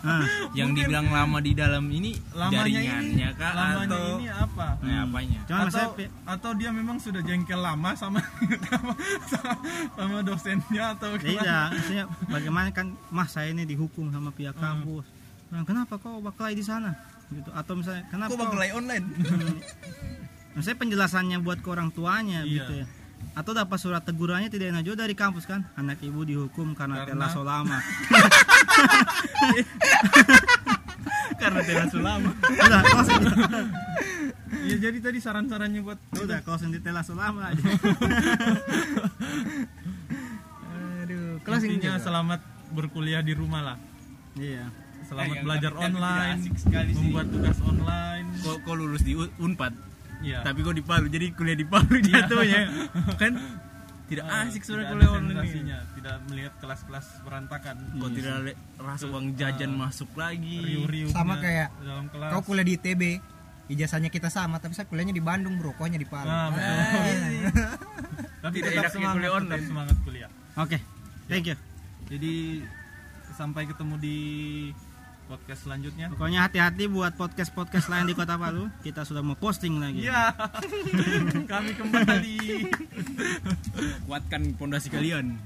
Ah, 0.04 0.22
yang 0.52 0.70
dibilang 0.70 1.08
lama 1.08 1.40
di 1.40 1.52
dalam 1.52 1.88
ini 1.88 2.12
lamanya 2.30 2.60
jaringannya 2.68 3.24
ini 3.24 3.34
kah 3.34 3.52
lamanya 3.52 3.88
atau 3.88 4.04
ini 4.14 4.26
apa? 4.28 4.66
Nah, 4.78 5.00
apanya? 5.02 5.40
Cuma 5.42 5.56
atau 5.56 5.64
maksudnya 5.64 5.88
pi- 5.96 6.12
atau 6.24 6.50
dia 6.52 6.70
memang 6.70 6.96
sudah 6.98 7.20
jengkel 7.20 7.56
lama 7.58 7.90
sama 7.94 8.20
sama, 8.70 8.92
sama 9.90 10.16
dosennya 10.20 10.84
atau 10.92 11.16
tidak 11.16 11.40
gimana? 11.40 11.72
maksudnya 11.72 12.04
bagaimana 12.28 12.68
kan 12.70 12.86
mah 13.08 13.26
saya 13.26 13.48
ini 13.50 13.64
dihukum 13.64 14.08
sama 14.08 14.28
pihak 14.30 14.54
kampus. 14.54 15.08
Nah, 15.48 15.62
kenapa 15.62 15.96
kau 15.96 16.20
baklai 16.20 16.52
di 16.52 16.62
sana? 16.62 16.92
Gitu. 17.26 17.48
Atau 17.50 17.74
misalnya 17.74 18.04
kenapa 18.06 18.36
kau- 18.36 18.76
online? 18.76 19.04
Maksudnya 20.52 20.78
penjelasannya 20.78 21.38
buat 21.40 21.58
ke 21.58 21.68
orang 21.68 21.90
tuanya 21.90 22.42
Iya. 22.42 22.54
gitu 22.54 22.72
ya. 22.76 22.86
Atau 23.32 23.56
dapat 23.56 23.80
surat 23.80 24.04
tegurannya 24.04 24.52
tidak 24.52 24.70
enak 24.70 24.84
juga 24.84 25.08
dari 25.08 25.16
kampus 25.16 25.48
kan. 25.48 25.64
Anak 25.74 26.04
ibu 26.04 26.20
dihukum 26.22 26.76
karena, 26.76 27.02
Karena- 27.02 27.10
telah 27.16 27.30
solama. 27.32 27.78
karena 31.34 31.60
tidak 31.60 31.86
sulama 31.90 32.30
Udah, 32.32 32.80
closing. 32.82 33.22
ya 34.64 34.76
jadi 34.80 34.98
tadi 35.02 35.18
saran-sarannya 35.20 35.80
buat 35.82 35.98
Udah, 36.16 36.40
closing 36.40 36.70
di 36.72 36.80
telah 36.80 37.04
solama 37.04 37.52
aja. 37.52 37.64
aduh 41.04 41.36
closing 41.44 41.76
intinya 41.76 41.98
juga. 41.98 42.06
selamat 42.06 42.40
berkuliah 42.72 43.20
di 43.20 43.34
rumah 43.36 43.60
lah 43.62 43.76
iya. 44.38 44.72
selamat 45.04 45.34
yang 45.34 45.44
belajar 45.44 45.70
tidak 45.70 45.84
online 45.84 46.38
asik 46.40 46.56
sekali 46.56 46.90
sih. 46.90 46.98
membuat 47.02 47.26
tugas 47.28 47.58
online 47.60 48.26
kok 48.40 48.56
kok 48.64 48.74
lulus 48.74 49.02
di 49.04 49.12
unpad 49.18 49.72
Iya. 50.24 50.40
tapi 50.40 50.58
kok 50.60 50.72
di 50.72 50.80
Palu 50.80 51.06
jadi 51.06 51.26
kuliah 51.30 51.54
di 51.54 51.64
Palu 51.64 51.94
jatuhnya 51.98 52.60
kan 53.22 53.32
tidak 54.04 54.24
Ah, 54.26 54.44
asik 54.44 54.60
tidak 54.60 54.68
sudah 54.70 54.84
kuliah 54.86 55.10
online 55.10 55.48
tidak 55.94 56.16
melihat 56.28 56.52
kelas-kelas 56.58 57.06
berantakan 57.20 57.74
Kok 57.94 58.10
tidak 58.10 58.36
le- 58.42 58.58
rasa 58.76 59.04
uang 59.06 59.26
jajan 59.32 59.70
masuk 59.70 60.10
lagi. 60.14 60.60
riuh-riuh 60.60 61.08
Sama 61.08 61.36
kayak 61.38 61.72
dalam 61.78 62.08
kelas 62.08 62.28
Kau 62.28 62.40
kuliah 62.42 62.62
di 62.62 62.74
ITB, 62.74 63.02
ijazahnya 63.66 64.08
kita 64.08 64.28
sama, 64.28 64.56
tapi 64.58 64.72
saya 64.72 64.84
kuliahnya 64.84 65.10
di 65.10 65.20
Bandung, 65.20 65.56
bro. 65.56 65.72
Kohnya 65.72 65.96
di 65.96 66.04
Palu. 66.04 66.28
Nah, 66.28 66.52
betul. 66.52 67.16
tapi 68.44 68.56
Tidak 68.60 68.70
tetap 68.76 68.92
semangat, 68.92 69.14
kuliah 69.14 69.30
tetap 69.30 69.40
online. 69.40 69.64
semangat 69.64 69.96
kuliah 70.04 70.30
Oke, 70.54 70.78
thank 71.26 71.44
you. 71.46 71.56
jadi 72.06 72.34
sampai 73.32 73.64
ketemu 73.64 73.94
di 73.96 74.18
podcast 75.24 75.66
selanjutnya 75.66 76.06
Pokoknya 76.12 76.40
hati-hati 76.46 76.84
buat 76.86 77.16
podcast-podcast 77.16 77.86
lain 77.88 78.04
di 78.10 78.14
Kota 78.14 78.36
Palu. 78.36 78.68
Kita 78.84 79.02
sudah 79.02 79.24
mau 79.24 79.36
posting 79.38 79.80
lagi. 79.80 80.04
Iya, 80.04 80.36
kami 81.52 81.72
kembali. 81.74 82.36
Kuatkan 84.04 84.42
pondasi 84.54 84.92
kalian. 84.92 85.36